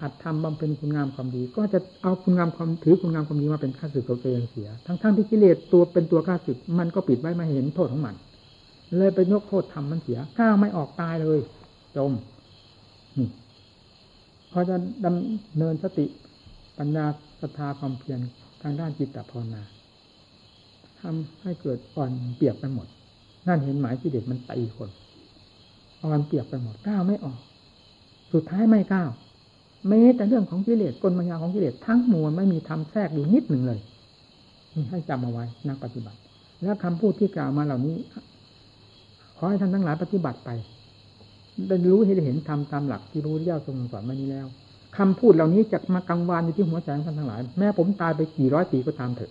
[0.00, 8.14] อัดทำบำเพ็ญคุณงามความดี ก็จะเอาคุณงามความถือคุณงามความดีมาเป็นข้าศึกตัวเองเสีย ทั้งๆทที่กิเลสตัวเป็นตัวข้าศึก มันก็ปิดไว้ไม่เห็นโทษของมัน
[8.96, 11.38] เลยไปยกโทษทำมันเสียก้าวไม่ออกตายเลย
[11.96, 12.12] จม
[13.18, 13.28] นี่
[14.52, 16.06] พอจะดำเนินสติ
[16.78, 17.06] ปัญญา
[17.40, 18.20] ศรัทธาความเพียร
[18.62, 19.62] ทางด้านจิตตภาวนา
[21.00, 22.86] ทำให้เกิดอ่อนเปียกไปหมด
[23.48, 24.90] นั่นเห็นหมายที่เด็กมันตีคน
[26.04, 27.38] อ่อนเปียกไปหมดก้าวไม่ออก
[28.32, 29.10] สุดท้ายไม่ก้าว
[29.88, 33.80] แม้แต่เรื่องของกิเลสกลมัญญาของกิเลสทั้งมวลไม่มีทำแทรกอยู่นิดหนึ่งเลย
[34.74, 36.18] นี่ให้จำเอาไว้นักปฏิบัติ
[36.62, 37.96] แล้วคำพูดที่กล่าวมาเหล่านี้
[39.38, 40.50] ขอให้ท่านทั้งหลายปฏิบัติไป
[41.68, 44.46] ได้รู้เห็นเห็นทำตามหลักที่รู้เย่าทรงสอนมานี้แล้ว
[44.98, 49.30] คำพูดเหล่านี้จะมากังวานอยู่ที่หัวใจของท่านทั้งหลาย แม้ผมตายไปกี่ร้อยปีก็ตามเถอะ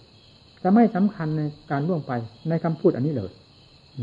[0.63, 1.41] จะไม่สำคัญใน
[1.71, 2.11] การล่วงไป
[2.49, 3.31] ในคำพูดอันนี้เลย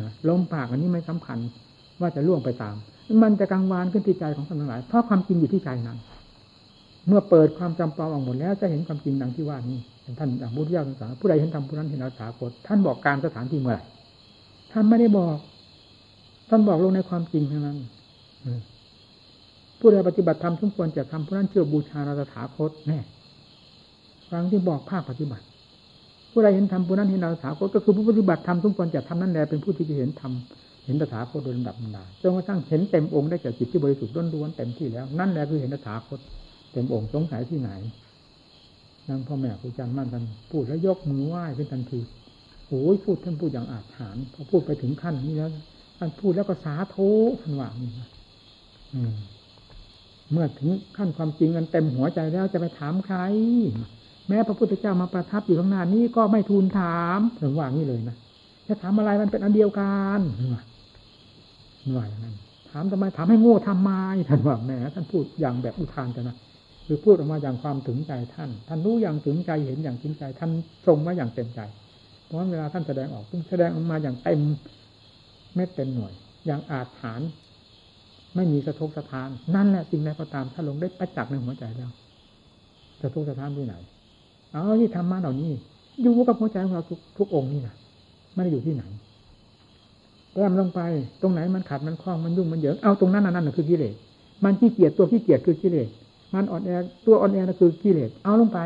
[0.00, 1.38] นะลมปากอันนี้ไม่สำคัญ
[2.00, 2.74] ว่าจะล่วงไปตาม
[3.22, 5.98] มันจะกังวานขึ้นที่ใจของท่านทั้งหลาย เพราะความจริงอยู่ที่ใจนั้น
[7.08, 9.78] เมื่อเปิดความจำปาออกหมดแล้วจะเห็นความจริงดังที่ว่านี้
[10.18, 13.84] ท่านอย่างพุทธเจ้าสอนผู้ใดเห็นธรรมผู้นั้นเห็นอาสากฏท่านบอกการสถานที่เมื่อไหร่
[14.72, 15.36] ท่านไม่ได้บอก
[16.54, 17.78] ท่านบอกลงในความจริงเท่านั้น
[19.78, 22.98] ผู้ใดปฏิบัติธรรมทุกควรจะทำผู้นั้นเชื่อบูชาเราถาคตแน่
[24.30, 25.44] ฟังที่บอกภาคปฏิบัติ
[26.30, 30.32] ผู้ใดเห็นธรรมผู้นั้นเห็นเราถาคตก็คือผู้ปฏิบัติธรรมทุกควรจะทำนั่นแหละเป็นผู้ที่จะเห็นธรรม
[30.86, 36.20] เห็นตถาคตโดยลำดับนาจนกระทั่งเห็นเต็มองค์ได้แก่จิตที่บริสุทธิ์ล้วนๆเต็มที่แล้ว นั่นแหละคือเห็นตถาคต
[36.72, 37.70] เต็มองค์สงสัยที่ไหน
[39.08, 42.00] นั่งพ่อแม่ครูอาจารย์มั่นท่านพูดแล้วยกมือไหว้ขึ้นทันที
[42.68, 45.50] โอ้ยพูดท่านพูดอย่างอาถรรพ์พอพูดไปถึงขั้นนี้แล้ว
[46.04, 47.90] ท่านพูดแล้วก็สาธุท่านว่านี่
[50.30, 53.18] เมื่อถึงขั้นความจริงมันเต็มหัวใจแล้วจะไปถามใคร
[54.28, 58.16] แม้พระพุทธเจ้ามาประทับอยู่ข้างหน้านี้ก็ไม่ทูลถามถึงว่างี้เลยนะ
[58.66, 60.20] จะถามอะไรมันเป็นอันเดียวกัน
[60.52, 60.62] ว่า
[61.96, 62.34] ว่าอย่างนั้น
[62.70, 63.90] ถามทำไมถามให้โง่ทำไม
[64.28, 66.36] ท่านว่าแหมท่านพูดอย่างแบบอุทานจะนะ
[66.86, 70.50] คือพูดออกมาอย่างความถึงใจท่าน ท่านรู้อย่างถึงใจเห็นอย่างถึงใจ ท่าน
[70.86, 71.60] ทรงมาอย่างเต็มใจ
[72.24, 74.40] เพราะเวลาท่านแสดงออกต้องแสดงออกมาอย่างเต็ม
[75.54, 76.12] ไม่เต็มหน่วย
[76.46, 77.20] อย่างอาจฐาน
[78.34, 81.90] ไม่มีสะทกสะทาน นั่นแหละสิ่งใดก็ตามถ้าลงได้ประจักษ์ในหัวใจแล้ว
[83.00, 83.74] สะทกสะทานที่ไหน
[84.52, 85.50] เอาที่ธรรมะเหล่านี้
[86.02, 87.74] อยู่กับหัวใจของเราทุกทุกองค์นี่นะ
[88.34, 88.84] ไม่ได้อยู่ที่ไหน
[90.32, 90.80] แต้มลงไป
[91.22, 93.94] ตรงไหนมันขัดมันคล้องมันยุ่งมันเหยิงเอาตรงนั้นนั่นคือกิเลส
[94.44, 95.88] มันขี้เกียจตัวขี้เกียจคือกิเลส
[96.34, 96.70] มันอ่อนแอ
[97.06, 98.58] ตัวอ่อนแอนั่นคือกิเลสเอาลงไป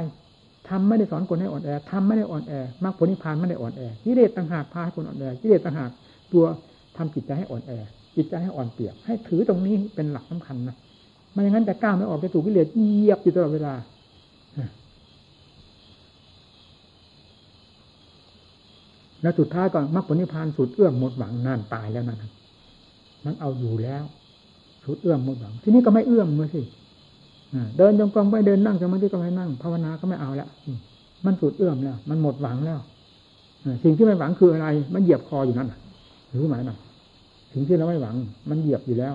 [0.68, 2.53] ทำไม่ได้สอนคนให้อ่อนแอทำไม่ได้อ่อนแอ
[2.84, 5.91] มรรคผลนิพพานไม่ได้อ่อนแอกิเลสต่างหากพาให้คนอ่อนแอกิเลสต่างหาก
[6.32, 6.45] ตัว
[6.99, 7.73] ทำจิตใจให้อ่อนแอ
[8.17, 10.77] จิตใจให้อ่อนเปียก ให้ถือตรงนี้เป็นหลักสำคัญนะ
[11.33, 13.75] ไม่อย่างนั้นแต่ก้าวไม่ออกจะถูกกิเลสเหยียบอยู่ตลอดเวลา
[19.23, 22.25] แล้วสุดท้ายก็มรรคผลนิพพานสุดเอื้อมหมดหวังนั่นตายแล้วนั่น
[23.25, 24.05] มันเอาอยู่แล้ว
[24.85, 26.63] สุดเอื้อมหมดหวัง ทีนี้ก็ไม่เอื้อมมือสิ
[27.79, 30.49] เดินจงกรมไปเดินนั่งสมาธิก็ไม่นั่งภาวนาก็ไม่เอาล้ว
[31.27, 32.79] มันสุดเอื้อมแล้ว มันหมดหวังแล้ว
[33.85, 35.73] สิ่งที่ไม่หวังคืออะไร มันเหยียบคออยู่นั่น
[36.41, 36.77] รู้ไหมนะ
[37.59, 38.17] สิ่งที่เราไม่หวัง
[38.51, 39.15] มันเหยียบอยู่แล้ว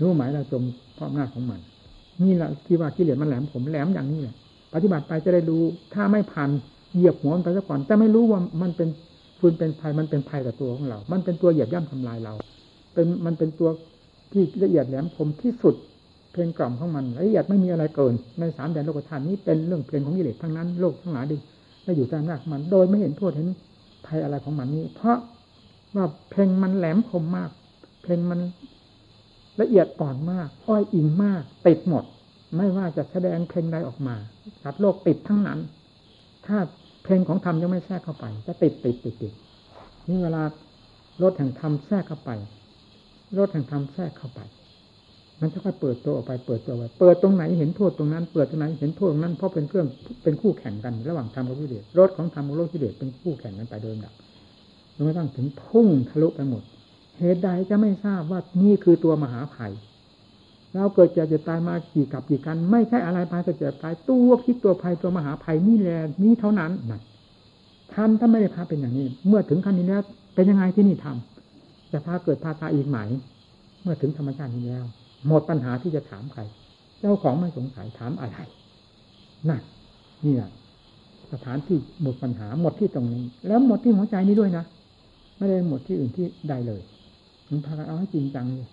[0.00, 0.62] รู้ไหมเราจม
[0.94, 1.60] เพราะหน้าของมัน
[2.22, 4.34] นี่แหละที่ว่ากิเลสมันแหลมผมแหลมอย่างนี้แหละ
[4.74, 5.62] ปฏิบัติไปจะได้รู้
[5.94, 6.50] ถ้าไม่ผ่าน
[6.94, 8.88] เหยียบหัวมันไปซะก่อนจะไม่รู้ว่ามันเป็น
[9.38, 12.34] ฟืนเป็นภัยมันเป็นภัยกับตัวของเรา มันเป็นตัวเหยียบย่ำทำลายเรา
[12.94, 13.68] เป็นมันเป็นตัว
[14.32, 15.74] ที่ละเอียดแหลมคมที่สุด
[16.32, 21.36] เพลงกล่อมของมันละเอียดไม่มีอะไรเกิน ในสามแดนโลกธาตุนี้เป็นเรื่องเพลงของกิเลสทั้งนั้นโลกทั้งหลายดิ
[21.84, 23.48] ได้อยู่ใต้อำนาจมัน โดยไม่เห็นโทษเห็น
[24.06, 25.18] ภัยอะไรของมันนี้ เพราะ
[25.94, 27.50] ว่าเพลงมันแหลมคมมาก
[28.02, 28.40] เพลงมัน
[29.60, 32.04] ละเอียดอ่อนมาก อ้อยอิงมาก ติดหมด
[32.56, 34.16] ไม่ว่าจะแสดงเพลงใดออกมา
[34.62, 35.60] สัตว์โลกติดทั้งนั้น
[36.46, 36.58] ถ้า
[37.04, 39.32] เพลงของธรรมยังไม่แทรกเข้าไป จะติดติดติดติด
[40.08, 40.42] นี่เวลา
[41.22, 42.30] รถแห่งธรรมแทรกเข้าไป
[43.38, 44.40] รถแห่งธรรมแทรกเข้าไป
[45.42, 49.86] มันจะค่อยเปิดตัวออกไปเปิดตัวไปเปิดตรงไหนเห็นโทษตรงนั้น เปิดตรงไหนเห็นโทษตรงนั้นเพราะเป็นเครื่อง
[50.22, 54.14] เป็นคู่แข่งกัน ระหว่างธรรมกับกิเลสรถของธรรมกับรถกิเลสเป็นคู่แข่งกันไปโดยลำดับ
[54.94, 56.62] จนกระทั่งถึงพุ่งทะลุไปหมด
[57.18, 59.72] เหตุใดจะไม่ทราบว่านี่คือตัวมหาภัย
[60.74, 67.02] เราเกิดจ็บจะตายมากี่กับกี่กัน ไม่ใช่อะไรภายแต่เจ็บตายตัวพิษตัวภัยตัวมหาภัยนี่แหละนี่เท่านั้นนั่น
[67.94, 70.02] ทำถ้าไม่ได้พาเป็นอย่างนี้ เมื่อถึงขั้นนี้แล้ว
[70.34, 72.98] เป็นยังไงที่นี่ทำจะพาเกิดพาตายอีกไหม
[73.82, 74.84] เมื่อถึงธรรมชาตินี้แล้ว
[75.28, 76.42] หมดปัญหาที่จะถามใคร
[77.00, 78.36] เจ้าของไม่สงสัยถามอะไร
[79.48, 79.60] นั่น
[80.24, 80.50] นี่แหละ
[81.32, 84.64] สถานที่หมดปัญหาหมดที่ตรงนี้ แล้วหมดที่หัวใจนี้ด้วยนะ
[85.36, 86.80] ไม่ได้หมดที่อื่นที่ใดเลย
[87.48, 88.68] มันพากันเอาให้จริงจังเลย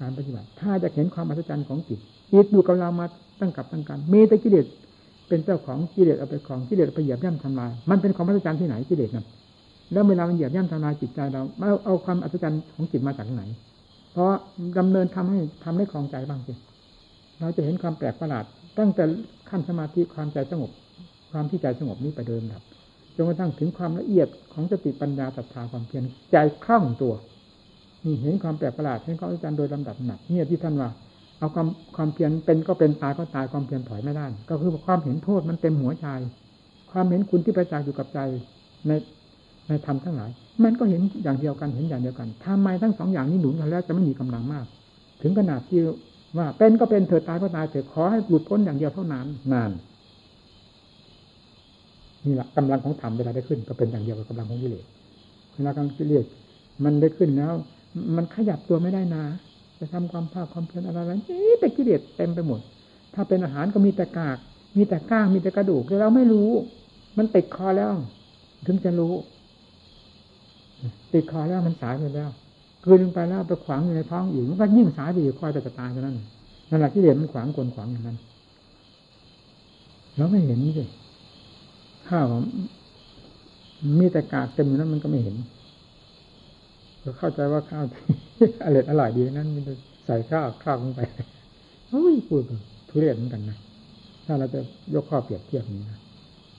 [0.00, 1.98] การปฏิบัติ ถ้าจะเห็นความอัศจรรย์ของจิต
[2.32, 3.06] จิตอยู่กับเรามา
[3.40, 4.66] ตั้งกับตั้งกันมีแต่กิเลส
[5.28, 9.26] เป็นเจ้าของกิเลสเอาไปของกิเลสไปเหยียบย่ำทำลาย มันเป็นความอัศจรรย์ที่ไหนกิเลสนั้น
[9.92, 13.42] แล้วเวลามันเหยียบย่ำทำลายจิตใจเราเอาเอาความอัศจรรย์ของจิตมาจากไหน
[14.14, 14.32] เพราะ
[14.78, 16.52] ดำเนินทำให้ทำให้คลองใจบ้างสิ
[17.40, 18.44] เราจะเห็นความแปลกประหลาด
[18.78, 19.04] ตั้งแต่
[19.50, 20.70] ขั้นสมาธิความใจสงบ
[21.30, 22.62] ความที่ใจสงบนี้ไปเดิมดับ
[23.16, 27.14] จนกระทั่งถึงความละเอียดของสติปัญญาศรัทธาความเพียรใจคล่องตัว
[28.04, 30.90] นี่เห็นความแปลกประหลาดเห็นความอาจารย์โดยลำดับหนักเนี่ยที่ท่านว่า
[31.38, 36.06] เอาความความเพียรเป็นก็เป็นตายก็ตายความเพียรถอยไม่ได้ ก็คือความเห็นโทษมันเต็มหัวใจ
[36.92, 38.18] ความเห็นคุณที่ประจักษ์อยู่กับใจ
[38.86, 38.92] ใน
[39.68, 40.30] ในธรรมทั้งหลาย
[40.64, 44.64] มันก็เห็นอย่างเดียวกันเห็นอย่างเดียวกันทำไมทั้งสองอย่างนี้หนุนกันแล้วจะไม่มีกำลังมาก
[45.22, 45.80] ถึงขนาดที่
[46.38, 49.70] ว่าเป็นก็เป็นเถิดตายก็ตายเถิดขอให้หลุดพ้นอย่างเดียวเท่านั้นนาน
[52.24, 54.84] นี่แหละกำลังของธรรมเวลาได้ขึ้น ก็เป็นอย่างเดียวกับกำลังของกิเลส
[55.54, 56.24] เวลากำลังกิเลส
[56.84, 57.52] มันได้ขึ้นแล้ว
[58.16, 59.24] มันขยับตัวไม่ได้นะ
[59.78, 62.60] จะทำความภาคความเพียรอะไรอะไรนี่แต่กิเลสเต็มไปหมด
[63.14, 64.38] ถ้าเป็นอาหารก็มีแต่กาก
[64.76, 66.50] มีแต่ก้างมีแต่กระดูกแต่เราไม่รู้
[67.18, 67.92] มันติดคอแล้ว
[68.66, 69.14] ถึงจะรู้
[71.12, 72.30] ติดคอแล้วมันสายไปแล้ว
[72.84, 76.16] คืนลงไปแล้วไปขวางอยู่ในท้องอยู่มันก็ยิ่งสายไปอยู่คอยแต่จะตายเท่านั้น
[76.70, 78.18] นั่นแหละที่เรียนมันขวางกลขวางอย่างนั้น
[80.16, 80.84] เราไม่เห็นสิ
[82.08, 82.24] ข้าว
[83.98, 85.36] มีแต่กากเต็มอยู่นั้นมันก็ไม่เห็น
[87.18, 87.84] เข้าใจว่าข้าว
[88.64, 89.62] อร่อยอร่อยดีนั้นมัน
[90.06, 91.00] ใส่ข้าวข้าวลงไป
[91.90, 92.42] เฮ้ยพูด
[92.88, 93.56] ทุเรศเหมือนกันนะ
[94.26, 94.60] ถ้าเราจะ
[94.94, 95.98] ยกข้อเปรียบเทียบนี้นะ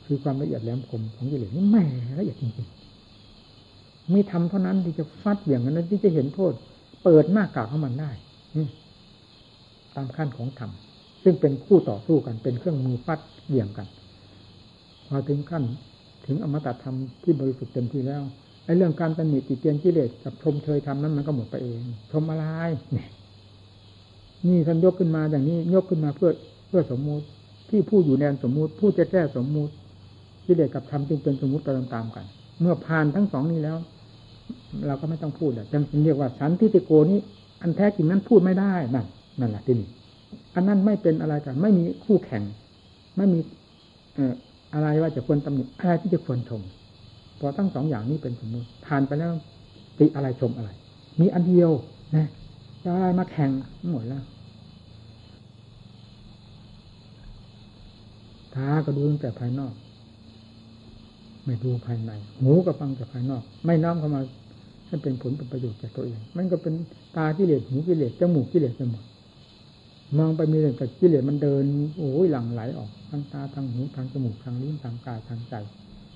[0.06, 1.78] คือความละเอียดแหลมคมของกิเลสนี่แหม
[2.20, 2.85] ละเอียดจริงๆ
[4.14, 6.54] มีทำเท่านั้นที่จะฟัดอย่างนั้นที่จะเห็นโทษ
[7.04, 8.12] เปิดหน้ากากของมันได้
[9.96, 10.72] ตามขั้นของธรรม
[11.24, 13.88] ซึ่งเป็นคู่ต่อสู้กันเป็นเครื่องมือฟัดเบี่ยงกัน
[15.08, 15.64] พอถึงขั้น
[16.28, 18.24] ถึงอมตะธรรมที่บริสุทธิ์เต็มที่แล้ว
[18.66, 21.82] ไอ้เรื่องการตำหนิติเตียนกิเลสกับชมเชยทำนั้นมันก็หมดไปเอง
[22.12, 22.46] ชมอะไร
[22.96, 23.06] นี่
[24.48, 26.32] นี่ท่านยกขึ้นมาอย่างนี้ยกขึ้นมาเพื่อ
[26.68, 27.26] เพื่อสมมุติ
[27.70, 29.74] ที่ผู้อยู่แดนสมมุติผู้จะแก้สมมุติ
[30.46, 32.26] กิเลสกับธรรมจึงเป็นสมมุติไปตามๆกัน
[32.62, 33.78] เมื่อผ่านทั้งสองนี้แล้ว
[34.88, 37.20] เราก็ไม่ต้องพูดแล้วจึงเรียกว่าสันติโกนี้
[37.62, 39.06] อันแท้จริงนั้นพูดไม่ได้นั่น
[39.40, 39.90] นั่นแหละที่นี่
[40.56, 42.44] อันนั้นไม่เป็นอะไรกัน ไม่มีคู่แข่ง
[43.18, 43.40] ไม่มี
[44.16, 44.34] เอ่อ
[44.74, 46.62] อะไรว่าจะควรตำหนิอะไรที่จะควรชม
[47.40, 49.32] พอทั้งสองอย่างนี้เป็นสมมติผ่านไปแล้ว
[50.00, 50.70] ติอะไรชมอะไร
[51.20, 51.72] มีอันเดียว
[52.16, 52.28] นะ
[52.84, 53.52] จะอะไรมาแข่ง
[53.92, 54.24] หมดแล้ว
[58.56, 59.74] ตาก็ดูตั้งแต่ภายนอก
[61.46, 64.22] ไม่ดูภายใน หูก็ฟังแต่ภายนอก ไม่น้อมเข้ามา
[64.88, 66.74] ให้เป็นผลเป็นประโยชน์แก่ตัวเอง มันก็เป็น
[67.18, 69.04] ตากิเลสหูกิเลสจมูกกิเลสไปหมด
[70.18, 71.64] มองไปมีแต่กิเลสมันเดิน
[71.98, 75.56] โอ้ยหลั่งไหลออกทางตาทางหูทางจมูกทางลิ้นทางกายทางใจ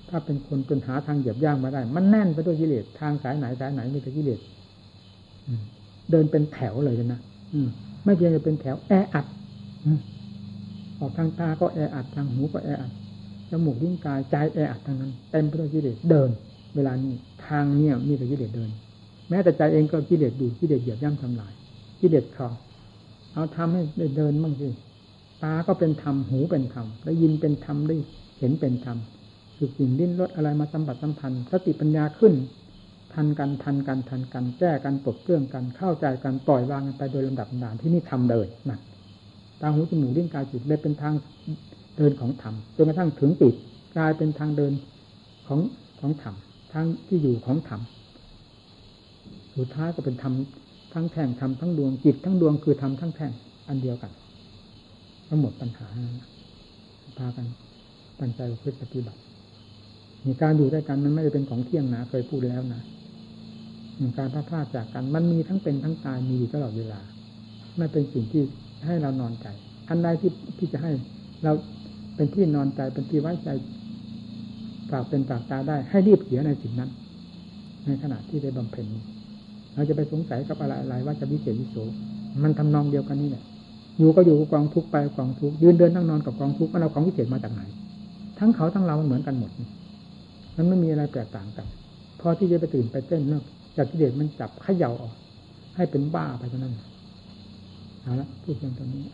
[0.08, 4.40] ถ้าเป็นคนจนหาทางเหยียบย่างมาได้ มันแน่นไปด้วยกิเลสทางสายไหนสายไหนมีแต่กิเลส
[6.10, 7.20] เดินเป็นแถวเลยนะ
[8.04, 9.26] ไม่เพียงแต่เป็นแถวแออัด
[10.98, 12.92] ออกทางตาก็แออัดทางหูก็แออัด
[13.50, 16.30] จมูกลิ้นกายใจแออัดทางนั้นเต็มไปด้วยกิเลสเดิน
[16.76, 17.14] เวลานี้
[17.46, 18.70] ทางเนี่ยมีแต่กิเลสเดิน
[19.28, 21.52] แม้แต่ใจเองก็กิเลสดูกิเลสเหยียบย่ำทำลาย
[22.00, 22.54] กิเลสคลอง
[23.32, 24.68] เอาทำให้ได้เดินบ้างสิ
[25.42, 27.96] ตาก็เป็นธรรมหูเป็นธรรมได้ยินเป็นธรรมได้
[28.38, 28.98] เห็นเป็นธรรม
[29.56, 32.34] คือกลิ่นลิ้นรสอะไรมาสัมผัสสัมพันธ์สติปัญญาขึ้น
[33.14, 38.78] ทันกันทันกันทันกันแก้กันปลดเครื่องกันเข้าใจกันปล่อยวางกันไปโดยลำดับนานที่นี่ทำเลยนะ
[39.60, 41.14] ตาหูจมูกลิ้นกายจิตเลยเป็นทาง
[42.00, 43.54] เดินของธรรมจนกระทั่งถึงจิต
[43.96, 44.72] กลายเป็นทางเดิน
[45.46, 45.60] ของ
[46.00, 46.34] ของธรรม
[46.72, 47.80] ทางที่อยู่ของธรรม
[49.56, 50.34] สุดท้ายก็เป็นธรรม
[50.94, 53.32] ทั้งแท่งธรรมทั้งดวงจิตทั้งดวงคือธรรมทั้งแท่ง
[53.68, 54.12] อันเดียวกัน
[55.28, 55.86] ทั้งหมดปัญหา
[57.18, 57.46] พากัน
[58.20, 59.20] ตั้งใจเพื่อปฏิบัติ
[60.26, 62.82] มีการอยู่ด้วยกันมันไม่ได้เป็นของเที่ยงนะเคยพูดแล้วนะ
[64.18, 67.00] การพลาดพลาดจากกันมันมีทั้งเป็นทั้งตายมีอยู่ตลอดเวลา
[67.78, 68.42] ไม่เป็นสิ่งที่
[68.86, 69.46] ให้เรานอนใจ
[69.88, 70.90] อันใดที่ที่จะให้
[71.44, 71.52] เรา
[72.20, 73.48] เป็นที่นอนใจเป็นที่ไว้ใจ
[74.90, 76.90] ฝากเป็นฝากตาได้ ให้รีบเสียในสิ่งนั้น
[77.86, 78.86] ในขณะที่ได้บำเพ็ญ
[79.74, 81.76] เราจะไปสงสัยกับอะไรอะไรว่าจะวิเศษวิโส
[82.42, 83.44] มันทำนองเดียวกันนี่แหละ
[83.98, 87.62] อยู่ก็อยู่กองทุกไปกองทุกยืนเดินนั่งนอนกับกองทุกมันเอาของวิเศษมาจากไหน
[88.38, 89.50] ทั้งเขาทั้งเราเหมือนกันหมด
[90.56, 91.66] มันไม่มีอะไรแตกต่างกัน
[92.20, 93.44] พอที่จะไปตื่นไปเต้นเนาะ
[93.76, 95.14] จากที่เด็กมันจับขย่าออก
[95.76, 96.74] ให้เป็นบ้าไปเท่านั้น
[98.02, 99.04] เอาละพูดเพียงตรงนี้